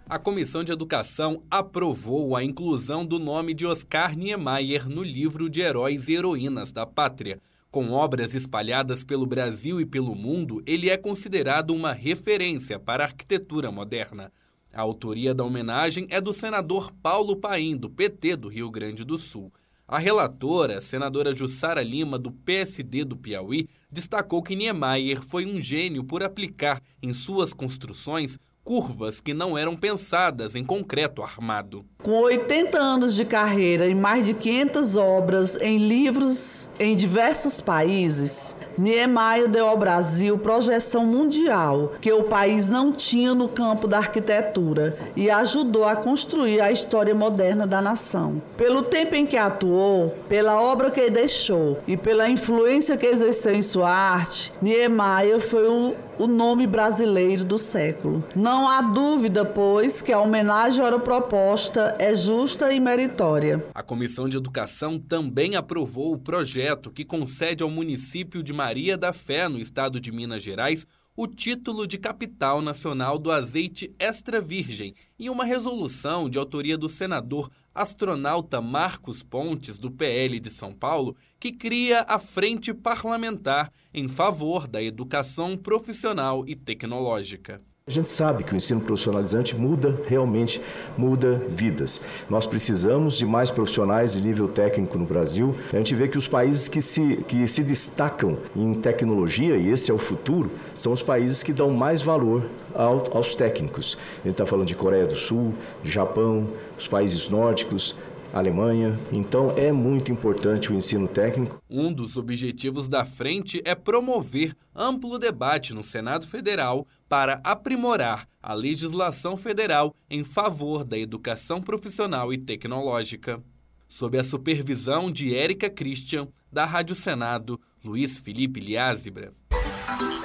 [0.08, 5.62] a Comissão de Educação aprovou a inclusão do nome de Oscar Niemeyer no livro de
[5.62, 7.40] Heróis e Heroínas da Pátria.
[7.72, 13.08] Com obras espalhadas pelo Brasil e pelo mundo, ele é considerado uma referência para a
[13.08, 14.32] arquitetura moderna.
[14.74, 19.20] A autoria da homenagem é do senador Paulo Paim, do PT do Rio Grande do
[19.20, 19.54] Sul.
[19.88, 26.04] A relatora, senadora Jussara Lima, do PSD do Piauí, destacou que Niemeyer foi um gênio
[26.04, 28.40] por aplicar em suas construções
[28.70, 31.84] curvas que não eram pensadas em concreto armado.
[32.04, 38.56] Com 80 anos de carreira e mais de 500 obras em livros em diversos países,
[38.78, 44.98] Niemeyer deu ao Brasil projeção mundial que o país não tinha no campo da arquitetura
[45.16, 48.40] e ajudou a construir a história moderna da nação.
[48.56, 53.64] Pelo tempo em que atuou, pela obra que deixou e pela influência que exerceu em
[53.64, 58.24] sua arte, Niemeyer foi o, o nome brasileiro do século.
[58.36, 63.66] Não há dúvida, pois, que a homenagem ora proposta é justa e meritória.
[63.74, 69.14] A Comissão de Educação também aprovou o projeto que concede ao município de Maria da
[69.14, 70.86] Fé, no estado de Minas Gerais,
[71.22, 76.88] o título de capital nacional do azeite extra virgem em uma resolução de autoria do
[76.88, 84.08] senador astronauta Marcos Pontes, do PL de São Paulo, que cria a Frente Parlamentar em
[84.08, 87.62] favor da educação profissional e tecnológica.
[87.90, 90.62] A gente sabe que o ensino profissionalizante muda, realmente
[90.96, 92.00] muda vidas.
[92.30, 95.56] Nós precisamos de mais profissionais de nível técnico no Brasil.
[95.74, 99.90] A gente vê que os países que se, que se destacam em tecnologia, e esse
[99.90, 103.98] é o futuro, são os países que dão mais valor ao, aos técnicos.
[104.20, 106.48] A gente está falando de Coreia do Sul, Japão,
[106.78, 107.96] os países nórdicos,
[108.32, 109.00] Alemanha.
[109.12, 111.60] Então é muito importante o ensino técnico.
[111.68, 118.54] Um dos objetivos da frente é promover amplo debate no Senado Federal para aprimorar a
[118.54, 123.44] legislação federal em favor da educação profissional e tecnológica.
[123.88, 129.34] Sob a supervisão de Érica Christian, da Rádio Senado, Luiz Felipe Liázebra.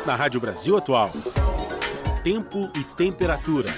[0.05, 1.11] Na Rádio Brasil Atual.
[2.23, 3.71] Tempo e temperatura.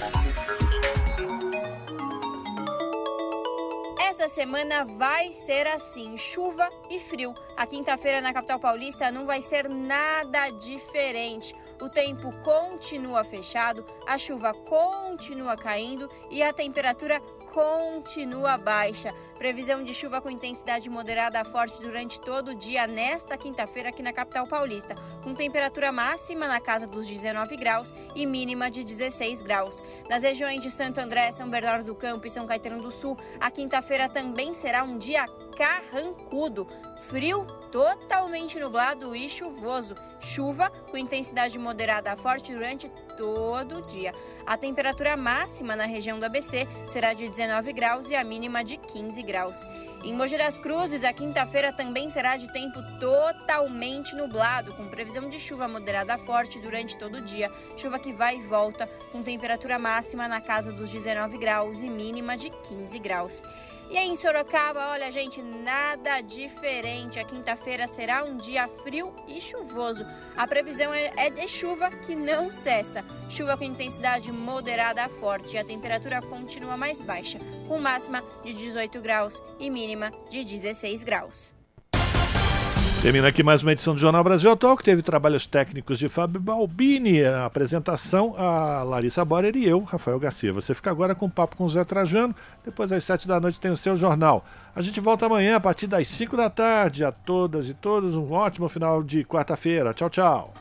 [3.99, 7.33] Essa semana vai ser assim: chuva e frio.
[7.55, 11.53] A quinta-feira na capital paulista não vai ser nada diferente.
[11.79, 17.19] O tempo continua fechado, a chuva continua caindo e a temperatura
[17.53, 19.09] continua baixa.
[19.37, 24.01] Previsão de chuva com intensidade moderada a forte durante todo o dia nesta quinta-feira aqui
[24.01, 29.43] na capital paulista, com temperatura máxima na casa dos 19 graus e mínima de 16
[29.43, 29.83] graus.
[30.09, 33.51] Nas regiões de Santo André, São Bernardo do Campo e São Caetano do Sul, a
[33.51, 35.25] quinta-feira também será um dia
[35.55, 36.67] carrancudo.
[37.07, 39.95] Frio, totalmente nublado e chuvoso.
[40.19, 44.11] Chuva com intensidade moderada a forte durante todo o dia.
[44.45, 48.75] A temperatura máxima na região do ABC será de 19 graus e a mínima de
[48.75, 49.65] 15 graus.
[50.03, 55.39] Em Mogi das Cruzes, a quinta-feira também será de tempo totalmente nublado, com previsão de
[55.39, 57.49] chuva moderada a forte durante todo o dia.
[57.77, 62.35] Chuva que vai e volta, com temperatura máxima na casa dos 19 graus e mínima
[62.35, 63.41] de 15 graus.
[63.89, 67.19] E aí em Sorocaba, olha gente, nada diferente.
[67.19, 70.05] A quinta-feira será um dia frio e chuvoso.
[70.35, 73.03] A previsão é de chuva que não cessa.
[73.29, 78.53] Chuva com intensidade moderada a forte e a temperatura continua mais baixa, com máxima de
[78.53, 81.56] 18 graus e mínima de 16 graus.
[83.01, 86.41] Termina aqui mais uma edição do Jornal Brasil Atual, que teve trabalhos técnicos de Fábio
[86.41, 90.51] Balbini, a apresentação a Larissa Borer e eu, Rafael Garcia.
[90.51, 93.59] Você fica agora com o papo com o Zé Trajano, depois às sete da noite
[93.59, 94.43] tem o seu jornal.
[94.75, 97.05] A gente volta amanhã a partir das cinco da tarde.
[97.05, 99.93] A todas e todos um ótimo final de quarta-feira.
[99.93, 100.53] Tchau, tchau.